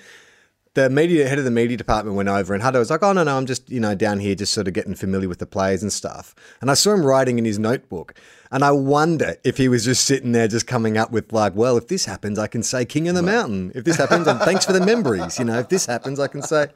[0.74, 3.22] the media head of the media department went over and Hutto was like, oh, no,
[3.22, 5.82] no, I'm just, you know, down here just sort of getting familiar with the players
[5.82, 6.34] and stuff.
[6.60, 8.12] And I saw him writing in his notebook.
[8.50, 11.76] And I wonder if he was just sitting there just coming up with like, well,
[11.76, 13.70] if this happens, I can say King of the Mountain.
[13.76, 15.38] If this happens, and thanks for the memories.
[15.38, 16.66] You know, if this happens, I can say.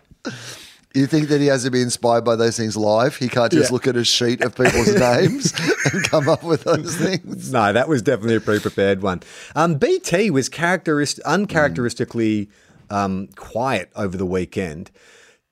[0.94, 3.16] You think that he has to be inspired by those things live?
[3.16, 3.74] He can't just Yeah.
[3.74, 5.52] look at a sheet of people's names
[5.92, 7.52] and come up with those things.
[7.52, 9.20] No, that was definitely a pre-prepared one.
[9.56, 12.48] Um, BT was characterist- uncharacteristically
[12.90, 14.92] um, quiet over the weekend.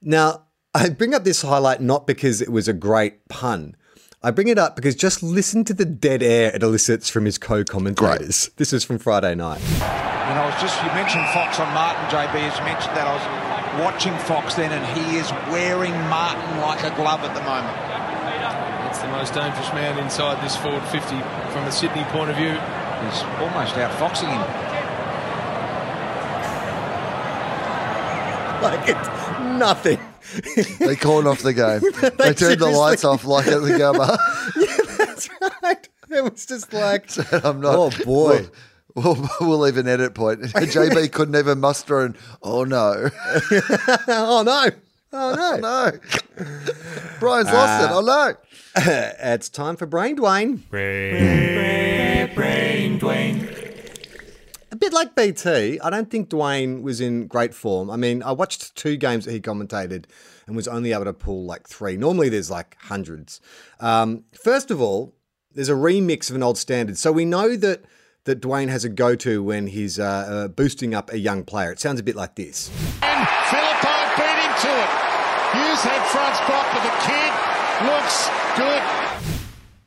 [0.00, 0.42] Now,
[0.74, 3.76] I bring up this highlight not because it was a great pun.
[4.22, 7.36] I bring it up because just listen to the dead air it elicits from his
[7.38, 8.46] co-commentators.
[8.46, 8.56] Great.
[8.58, 9.60] This is from Friday night.
[9.82, 13.08] And I was just, you mentioned Fox on Martin, JB, as you mentioned that.
[13.08, 17.42] I was watching Fox then, and he is wearing Martin like a glove at the
[17.42, 17.76] moment.
[18.88, 21.00] It's the most dangerous man inside this forward 50
[21.52, 22.52] from a Sydney point of view.
[22.52, 24.68] He's almost outfoxing him.
[28.62, 29.08] Like it's
[29.58, 29.98] nothing.
[30.78, 31.80] They called off the game.
[32.18, 34.96] they, turned the lights off like at the Gabba.
[34.98, 35.28] That's
[35.62, 35.88] right.
[36.08, 37.10] It was just like,
[37.44, 37.74] I'm not.
[37.74, 38.28] oh boy.
[38.28, 38.50] We'll,
[38.94, 40.40] we'll, we'll leave an edit point.
[40.42, 43.10] JB could never muster an, oh no.
[44.08, 44.70] oh no.
[45.14, 45.56] Oh no.
[45.56, 45.92] no.
[47.20, 47.90] Brian's lost it.
[47.90, 48.34] Uh, Oh no.
[49.20, 50.68] it's time for Brain Dwayne.
[50.70, 53.58] Brain, brain, Dwayne.
[54.70, 57.90] A bit like BT, I don't think Dwayne was in great form.
[57.90, 60.06] I mean, I watched two games that he commentated
[60.46, 61.98] and was only able to pull like three.
[61.98, 63.40] Normally, there's like hundreds.
[63.80, 65.14] Um, first of all,
[65.54, 66.96] there's a remix of an old standard.
[66.96, 67.84] So we know that
[68.24, 71.72] that Dwayne has a go-to when he's uh, uh, boosting up a young player.
[71.72, 72.70] It sounds a bit like this.
[73.02, 73.26] And
[74.16, 74.90] beat him to it.
[75.56, 77.32] Hughes had front spot, but the kid
[77.88, 78.82] looks good.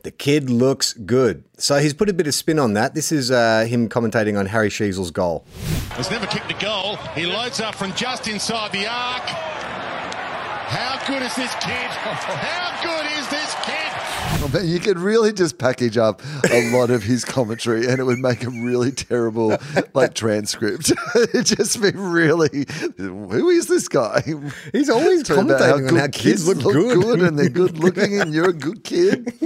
[0.03, 1.43] The kid looks good.
[1.57, 2.93] So he's put a bit of spin on that.
[2.93, 5.45] This is uh, him commentating on Harry Sheezel's goal.
[5.91, 6.97] Has never kicked a goal.
[7.15, 9.23] He loads up from just inside the arc.
[10.67, 11.89] How good is this kid?
[11.89, 13.44] How good is this
[14.41, 18.19] mean, you could really just package up a lot of his commentary and it would
[18.19, 19.57] make a really terrible
[19.93, 20.91] like transcript.
[21.15, 22.65] It'd just be really,
[22.97, 24.21] who is this guy?
[24.71, 27.21] He's always Talking about commentating on how kids look good.
[27.21, 29.33] and they're good looking and you're a good kid.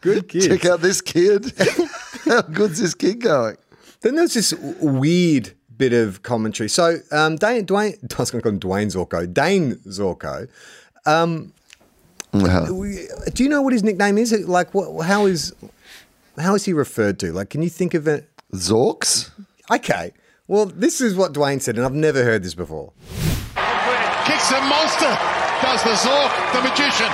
[0.00, 0.48] Good kid.
[0.48, 1.52] Check out this kid.
[2.24, 3.56] How good's this kid going?
[4.00, 6.68] Then there's this weird bit of commentary.
[6.68, 10.48] So um, Dane, Dwayne, I was going to call him Dwayne Zorko, Dane Zorko.
[11.06, 11.52] Um,
[12.32, 14.32] we- do you know what his nickname is?
[14.46, 15.04] Like, what?
[15.06, 15.52] How is
[16.38, 17.32] how is he referred to?
[17.32, 18.28] Like, can you think of it?
[18.52, 19.30] Zorks.
[19.70, 20.12] Okay.
[20.48, 22.92] Well, this is what Dwayne said, and I've never heard this before.
[24.26, 25.16] Kicks a monster.
[25.62, 27.12] Does the Zork, the magician.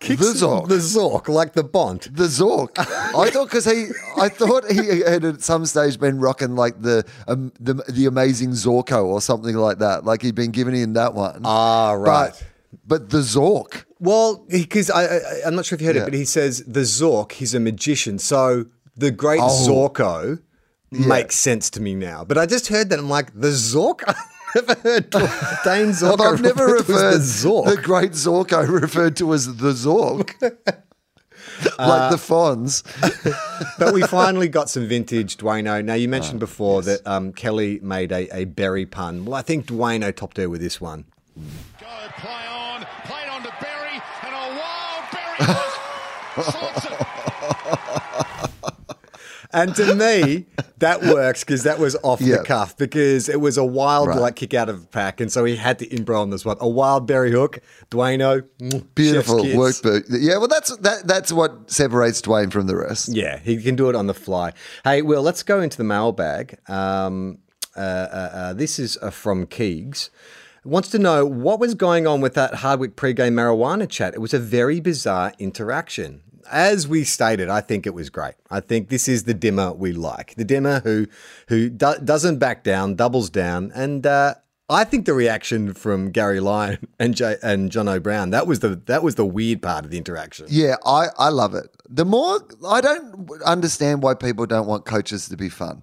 [0.00, 0.68] Kicks The Zork.
[0.68, 2.08] the Zork, like the Bond.
[2.12, 2.70] The Zork.
[2.78, 7.04] I thought because he, I thought he had at some stage been rocking like the
[7.28, 10.04] um, the the amazing Zorko or something like that.
[10.06, 11.42] Like he'd been giving in that one.
[11.44, 12.30] Ah, right.
[12.32, 12.42] But,
[12.86, 13.84] but the Zork.
[13.98, 16.02] Well, because I, I, I'm not sure if you heard Yeah.
[16.02, 18.18] it, but he says the Zork, he's a magician.
[18.18, 18.66] So
[18.96, 19.46] the great Oh.
[19.68, 20.40] Zorko
[20.92, 21.06] Yeah.
[21.06, 22.24] makes sense to me now.
[22.24, 22.98] But I just heard that.
[22.98, 24.02] I'm like, the Zork?
[24.56, 26.32] I've never heard Dane Zorko.
[26.32, 27.66] I've never referred to as the Zork.
[27.66, 30.34] the great Zorko referred to as the Zork.
[31.78, 32.82] like the Fonz.
[33.78, 35.84] but we finally got some vintage Dwayno.
[35.84, 39.24] Now, you mentioned before that um, Kelly made a, a berry pun.
[39.24, 41.04] Well, I think Dwayno topped her with this one.
[41.36, 41.86] Go,
[42.18, 42.84] play on.
[43.04, 44.00] Played on to Berry.
[46.36, 46.54] And a wild Berry hook.
[46.54, 48.50] Sorts it.
[49.52, 50.46] And to me,
[50.78, 52.36] that works because that was off Yeah.
[52.36, 54.18] the cuff because it was a wild Right.
[54.20, 56.56] like kick out of the pack, and so he had to imbro on this one.
[56.60, 57.58] A wild berry hook,
[57.90, 61.04] Dwayno, mm, Beautiful work, but yeah, well, that's that.
[61.04, 63.08] That's what separates Dwayne from the rest.
[63.08, 64.52] Yeah, he can do it on the fly.
[64.84, 66.56] Hey, Wil, let's go into the mailbag.
[66.68, 67.38] Um,
[67.76, 70.10] uh, uh, uh, this is uh, from Keegs.
[70.64, 74.12] Wants to know what was going on with that Hardwick pre-game marijuana chat.
[74.14, 76.22] It was a very bizarre interaction.
[76.50, 78.34] As we stated, I think it was great.
[78.50, 80.34] I think this is the Dimma we like.
[80.34, 81.06] The Dimma who
[81.48, 84.34] who do- doesn't back down, doubles down, and uh,
[84.68, 89.02] I think the reaction from Gary Lyon and and Jono Brown that was the that
[89.02, 90.46] was the weird part of the interaction.
[90.48, 91.68] Yeah, I, I love it.
[91.88, 95.82] The more I don't understand why people don't want coaches to be fun.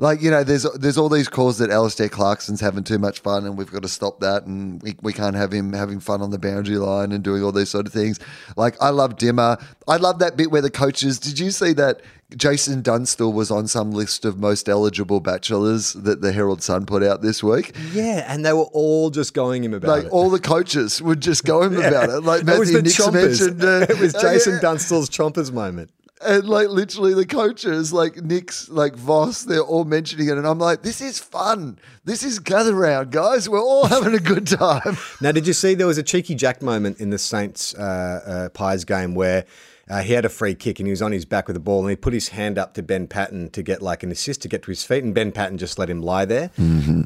[0.00, 3.44] Like you know, there's there's all these calls that Alastair Clarkson's having too much fun,
[3.44, 6.30] and we've got to stop that, and we, we can't have him having fun on
[6.30, 8.18] the boundary line and doing all these sort of things.
[8.56, 9.62] Like I love Dimma.
[9.86, 11.18] I love that bit where the coaches.
[11.18, 12.00] Did you see that
[12.34, 17.02] Jason Dunstall was on some list of most eligible bachelors that the Herald Sun put
[17.02, 17.76] out this week?
[17.92, 20.10] Yeah, and they were all just going him about Like it.
[20.12, 22.20] all the coaches would just go him about it.
[22.22, 23.12] Like it was Matthew the Nix chompers.
[23.12, 24.60] mentioned, uh, it was uh, Jason yeah.
[24.60, 25.90] Dunstall's chompers moment.
[26.22, 30.36] And like literally the coaches, like Nicks, like Voss, they're all mentioning it.
[30.36, 31.78] And I'm like, this is fun.
[32.04, 33.48] This is gather round, guys.
[33.48, 34.98] We're all having a good time.
[35.22, 37.80] Now, did you see there was a cheeky jack moment in the Saints uh,
[38.26, 39.46] uh, Pies game where
[39.90, 41.80] uh, he had a free kick and he was on his back with the ball
[41.80, 44.48] and he put his hand up to Ben Paton to get like an assist to
[44.48, 46.50] get to his feet and Ben Paton just let him lie there.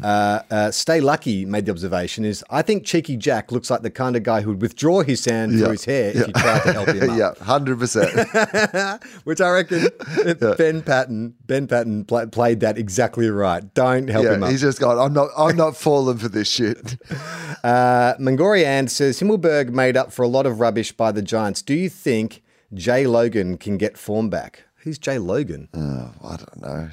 [0.03, 3.91] Uh, uh, Stay Lucky made the observation is I think cheeky Jack looks like the
[3.91, 5.59] kind of guy who would withdraw his hand Yeah.
[5.65, 7.17] through his hair if you tried to help him up.
[7.19, 9.03] yeah, 100%.
[9.25, 9.89] Which I reckon
[10.59, 13.73] Ben Paton Ben Paton pla played that exactly right.
[13.75, 14.51] Don't help him yeah, up.
[14.53, 16.97] he's just gone, I'm not, I'm not falling for this shit.
[17.65, 21.63] Uh, Mangorian says Himmelberg made up for a lot of rubbish by the Giants.
[21.63, 22.43] Do you think
[22.73, 24.65] Jay Logan can get form back?
[24.77, 25.69] Who's Jay Logan?
[25.75, 26.91] Oh, I don't know.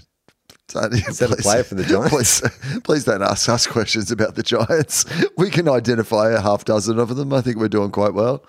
[0.73, 2.39] Is that a player for the Giants?
[2.39, 5.05] Please, please don't ask us questions about the Giants.
[5.37, 7.33] We can identify a half dozen of them.
[7.33, 8.45] I think we're doing quite well.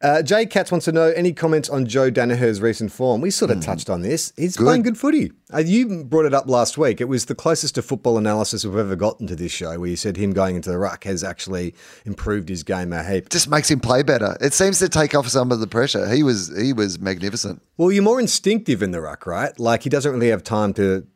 [0.00, 3.20] Uh, Jay Katz wants to know any comments on Joe Daniher's recent form.
[3.20, 4.32] We sort of touched on this.
[4.36, 4.64] He's Good.
[4.64, 5.32] playing good footy.
[5.52, 7.00] Uh, you brought it up last week.
[7.00, 9.96] It was the closest to football analysis we've ever gotten to this show, where you
[9.96, 11.74] said him going into the ruck has actually
[12.04, 13.28] improved his game a heap.
[13.28, 14.36] Just makes him play better.
[14.40, 16.08] It seems to take off some of the pressure.
[16.08, 17.60] He was, he was magnificent.
[17.76, 19.58] Well, you're more instinctive in the ruck, right?
[19.58, 21.08] Like he doesn't really have time to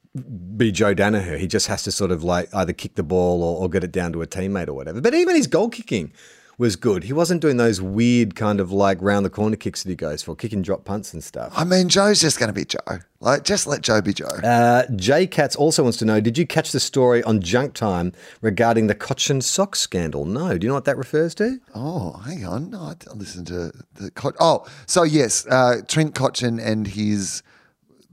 [0.56, 1.38] be Joe Daniher.
[1.38, 3.92] He just has to sort of like either kick the ball or, or get it
[3.92, 5.00] down to a teammate or whatever.
[5.00, 6.12] But even his goal kicking
[6.58, 7.04] was good.
[7.04, 10.22] He wasn't doing those weird kind of like round the corner kicks that he goes
[10.22, 11.52] for, kicking drop punts and stuff.
[11.56, 12.78] I mean, Joe's just going to be Joe.
[13.20, 14.26] Like, just let Joe be Joe.
[14.26, 18.12] Uh, Jay Katz also wants to know Did you catch the story on Junk Time
[18.40, 20.24] regarding the Cotchin Sock scandal?
[20.24, 20.58] No.
[20.58, 21.58] Do you know what that refers to?
[21.74, 22.70] Oh, hang on.
[22.70, 24.10] No, I didn't listen to the.
[24.10, 27.42] Co- oh, so yes, uh, Trent Cotchin and his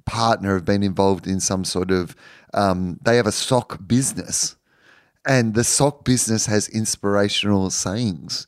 [0.05, 2.15] partner have been involved in some sort of.
[2.53, 4.55] Um, they have a sock business,
[5.29, 8.47] and the sock business has inspirational sayings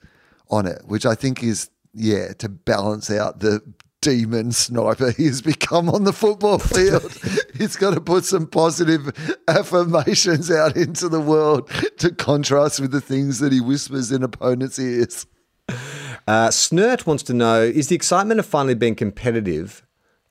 [0.49, 3.61] on it, which I think is yeah to balance out the
[4.01, 7.13] demon sniper he has become on the football field.
[7.55, 9.13] He's got to put some positive
[9.47, 11.69] affirmations out into the world
[11.99, 15.27] to contrast with the things that he whispers in opponents' ears.
[16.27, 19.85] Uh, Snert wants to know Is the excitement of finally being competitive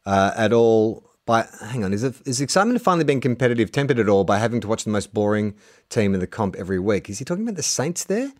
[0.05, 1.10] uh, at all?
[1.31, 4.61] By hang on, is it is excitement finally being competitive tempered at all by having
[4.62, 5.55] to watch the most boring
[5.89, 7.09] team in the comp every week?
[7.09, 8.33] Is he talking about the Saints there?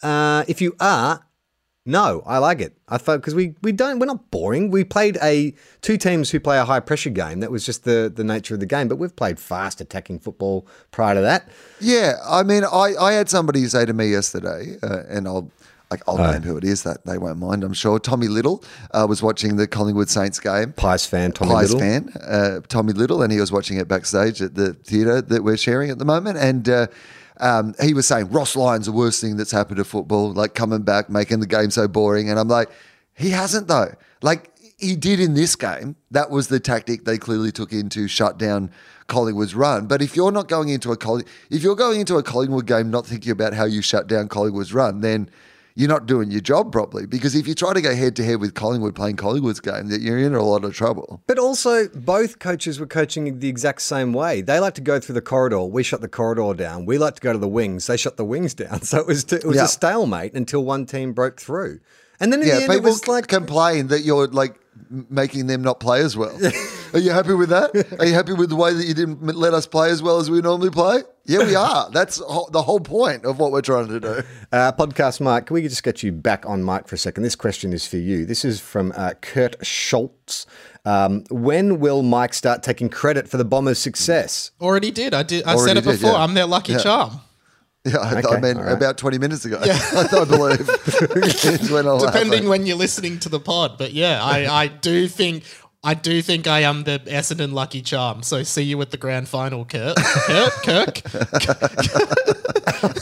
[0.00, 1.26] Uh, if you are,
[1.84, 2.78] no, I like it.
[2.88, 4.70] I thought because we we don't we're not boring.
[4.70, 7.40] We played a two teams who play a high pressure game.
[7.40, 8.86] That was just the the nature of the game.
[8.86, 11.48] But we've played fast attacking football prior to that.
[11.80, 15.50] Yeah, I mean, I, I had somebody say to me yesterday, uh, and I'll
[15.90, 16.30] like I'll Oh.
[16.32, 16.82] name who it is.
[16.82, 17.98] That they won't mind, I'm sure.
[17.98, 20.72] Tommy Little uh, was watching the Collingwood Saints game.
[20.72, 21.80] Pies fan, Tommy Pies Little.
[21.80, 25.56] fan, uh, Tommy Little, and he was watching it backstage at the theatre that we're
[25.56, 26.68] sharing at the moment, and.
[26.68, 26.86] Uh,
[27.38, 30.80] um, he was saying Ross Lyon's the worst thing that's happened to football, like coming
[30.80, 32.30] back, making the game so boring.
[32.30, 32.70] And I'm like,
[33.12, 33.92] he hasn't though.
[34.22, 35.96] Like he did in this game.
[36.10, 38.70] That was the tactic they clearly took in to shut down
[39.06, 39.86] Collingwood's run.
[39.86, 42.90] But if you're not going into a Colling, if you're going into a Collingwood game
[42.90, 45.28] not thinking about how you shut down Collingwood's run, then
[45.76, 47.06] you're not doing your job properly.
[47.06, 50.00] Because if you try to go head to head with Collingwood playing Collingwood's game, that
[50.00, 51.22] you're in a lot of trouble.
[51.26, 54.40] But also, both coaches were coaching the exact same way.
[54.40, 55.62] They like to go through the corridor.
[55.64, 56.86] We shut the corridor down.
[56.86, 57.86] We like to go to the wings.
[57.86, 58.80] They shut the wings down.
[58.86, 59.64] So it was it was Yeah.
[59.64, 61.80] a stalemate until one team broke through.
[62.18, 64.58] And then in yeah, the end, it people was like complain that you're like
[64.90, 66.34] making them not play as well.
[66.92, 67.96] Are you happy with that?
[68.00, 70.30] Are you happy with the way that you didn't let us play as well as
[70.30, 71.02] we normally play?
[71.24, 71.90] Yeah, we are.
[71.90, 74.22] That's ho- the whole point of what we're trying to do.
[74.52, 77.22] Uh, podcast Mike, can we just get you back on mic for a second?
[77.24, 78.24] This question is for you.
[78.24, 80.46] This is from uh, Kurt Schultz.
[80.84, 84.52] Um, when will Mike start taking credit for the Bombers' success?
[84.60, 85.14] Already did.
[85.14, 85.44] I did.
[85.44, 86.12] I Already said it did, before.
[86.12, 86.22] yeah.
[86.22, 86.78] I'm their lucky Yeah.
[86.78, 87.10] charm.
[87.86, 88.72] Yeah, I, I Okay, mean, all right.
[88.72, 89.78] about 20 minutes ago, yeah.
[89.94, 90.68] I believe.
[90.88, 92.48] It's when Depending happen.
[92.48, 95.44] when you're listening to the pod, but yeah, I, I do think
[95.84, 98.22] I do think I am the Essendon lucky charm.
[98.22, 99.96] So see you at the grand final, Kurt.
[99.96, 101.02] Kurt, Kirk.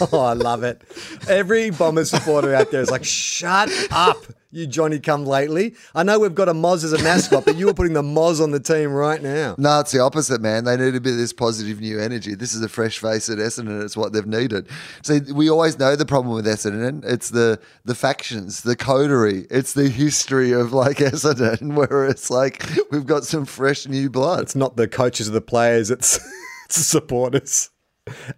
[0.13, 0.83] oh, I love it.
[1.29, 4.19] Every Bombers supporter out there is like, shut up,
[4.55, 5.75] you Johnny come lately.
[5.95, 8.41] I know we've got a Moz as a mascot, but you were putting the Moz
[8.43, 9.55] on the team right now.
[9.59, 10.65] No, it's the opposite, man.
[10.65, 12.35] They need a bit of this positive new energy.
[12.35, 13.85] This is a fresh face at Essendon.
[13.85, 14.69] It's what they've needed.
[15.03, 17.05] See, we always know the problem with Essendon.
[17.05, 19.47] It's the the factions, the coterie.
[19.51, 24.41] It's the history of like Essendon, where it's like we've got some fresh new blood.
[24.41, 26.17] It's not the coaches of the players, it's,
[26.67, 27.71] it's the supporters.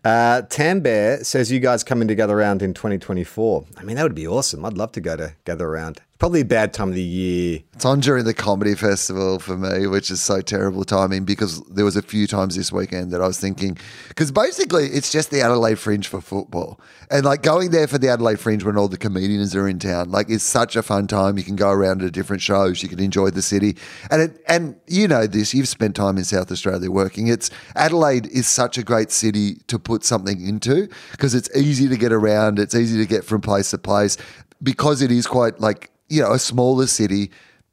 [0.04, 3.64] Uh, Tam Bear says you guys coming to gather around in 2024.
[3.76, 4.64] I mean, that would be awesome.
[4.64, 6.00] I'd love to go to gather around.
[6.18, 7.60] Probably a bad time of the year.
[7.74, 11.84] It's on during the comedy festival for me, which is so terrible timing because there
[11.84, 13.76] was a few times this weekend that I was thinking
[14.08, 18.08] because basically it's just the Adelaide Fringe for football, and like going there for the
[18.08, 21.36] Adelaide Fringe when all the comedians are in town, like it's such a fun time.
[21.36, 23.76] You can go around to different shows, you can enjoy the city,
[24.10, 25.52] and it, and you know this.
[25.52, 27.26] You've spent time in South Australia working.
[27.26, 31.96] It's Adelaide is such a great city to put something into because it's easy to
[31.98, 32.58] get around.
[32.58, 34.16] It's easy to get from place to place
[34.62, 37.30] because it is quite like you know a smaller city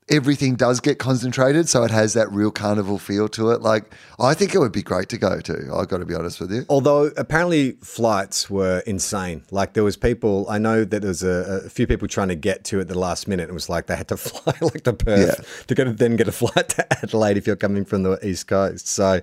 [0.09, 4.33] everything does get concentrated so it has that real carnival feel to it like i
[4.33, 6.65] think it would be great to go to i've got to be honest with you
[6.69, 9.43] Although apparently flights were insane.
[9.51, 12.35] Like there was people, I know that there was a, a few people trying to
[12.35, 13.49] get to it the last minute.
[13.49, 16.31] It was like they had to fly like to Perth to get then get a
[16.31, 18.87] flight to Adelaide if you're coming from the East Coast.
[18.87, 19.21] So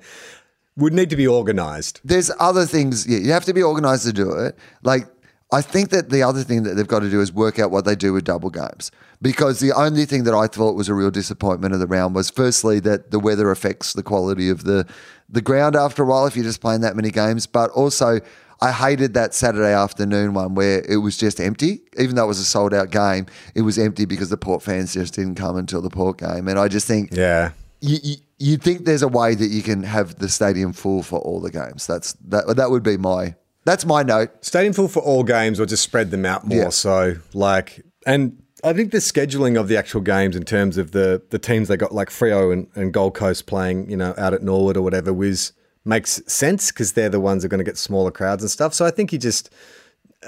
[0.77, 2.01] would need to be organised.
[2.05, 5.07] there's other things yeah, you have to be organized to do it like
[5.53, 7.85] I think that the other thing that they've got to do is work out what
[7.85, 8.91] they do with double games.
[9.21, 12.31] Because the only thing that I thought was a real disappointment of the round was
[12.31, 14.87] firstly that the weather affects the quality of the
[15.29, 17.47] the ground after a while if you're just playing that many games.
[17.47, 18.21] But also
[18.63, 21.83] I hated that Saturday afternoon one where it was just empty.
[21.99, 24.95] Even though it was a sold out game, it was empty because the Port fans
[24.95, 26.47] just didn't come until the Port game.
[26.49, 27.53] And I just think Yeah.
[27.81, 31.19] you, you you think there's a way that you can have the stadium full for
[31.19, 31.87] all the games.
[31.87, 33.35] That's that that would be my
[33.71, 34.31] that's my note.
[34.45, 36.69] Stadium full for all games or just spread them out more Yeah.
[36.71, 41.23] so like and I think the scheduling of the actual games in terms of the
[41.31, 44.43] the teams they got like Freo and, and Gold Coast playing, you know, out at
[44.43, 45.53] Norwood or whatever was
[45.85, 48.75] makes sense because they're the ones that are going to get smaller crowds and stuff.
[48.75, 49.49] So I think you just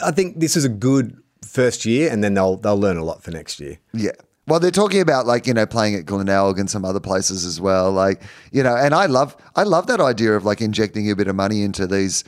[0.02, 1.16] I think this is a good
[1.46, 3.78] first year and then they'll they'll learn a lot for next year.
[3.92, 4.12] Yeah.
[4.48, 7.60] Well, they're talking about like you know playing at Glenelg and some other places as
[7.60, 7.92] well.
[7.92, 11.28] Like you know, and I love I love that idea of like injecting a bit
[11.28, 12.24] of money into these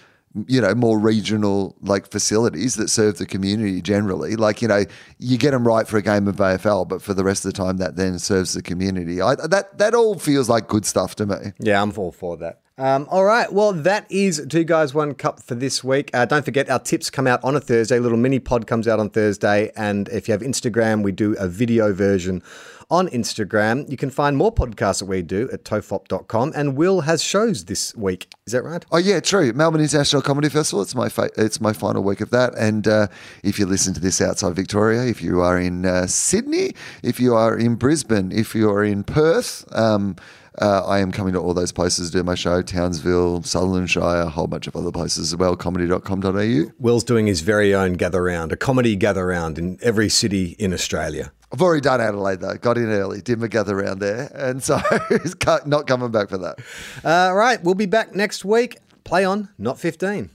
[0.47, 4.37] you know more regional like facilities that serve the community generally.
[4.37, 4.85] Like you know,
[5.19, 7.57] you get them right for a game of AFL, but for the rest of the
[7.57, 9.21] time, that then serves the community.
[9.21, 11.53] I, that that all feels like good stuff to me.
[11.59, 12.61] Yeah, I'm all for that.
[12.77, 16.11] Um, all right, well, that is Two Guys, One Cup for this week.
[16.13, 18.01] Uh, don't forget, our tips come out on a Thursday.
[18.01, 19.71] Little mini pod comes out on Thursday.
[19.77, 22.43] And if you have Instagram, we do a video version
[22.91, 23.89] on Instagram.
[23.89, 26.53] You can find more podcasts that we do at tofop.com.
[26.57, 28.27] And Wil has shows this week.
[28.47, 28.85] Is that right?
[28.91, 29.53] Oh yeah, true.
[29.53, 30.83] Melbourne International Comedy Festival.
[30.83, 32.55] It's my fa- it's my final week of that.
[32.59, 33.07] And uh,
[33.45, 37.35] if you listen to this outside Victoria, if you are in uh, Sydney, if you
[37.35, 39.65] are in Brisbane, if you are in Perth.
[39.75, 40.17] Um,
[40.61, 44.23] uh, I am coming to all those places to do my show, Townsville, Sutherland Shire,
[44.23, 46.73] a whole bunch of other places as well, comedy.com.au.
[46.79, 50.73] Wil's doing his very own gather round, a comedy gather round in every city in
[50.73, 51.33] Australia.
[51.53, 54.79] I've already done Adelaide though, got in early, did my gather round there, and so
[55.09, 55.37] he's
[55.67, 56.59] not coming back for that.
[57.05, 58.79] Uh, all right, we'll be back next week.
[59.05, 60.31] Play on, not 15.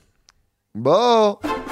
[0.74, 1.66] Bye.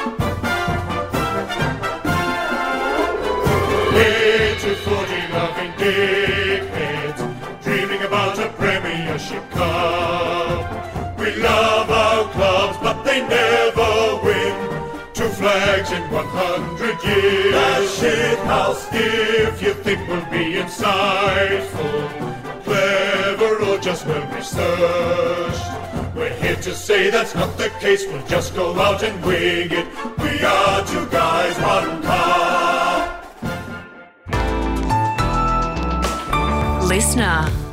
[15.92, 17.52] In 100 years.
[17.52, 18.86] That shit house.
[18.92, 22.08] If you think we'll be insightful,
[22.64, 25.64] clever, or just well researched,
[26.14, 28.06] we're here to say that's not the case.
[28.06, 29.86] We'll just go out and wing it.
[30.18, 33.24] We are two guys, one cup.
[36.88, 37.67] Listener.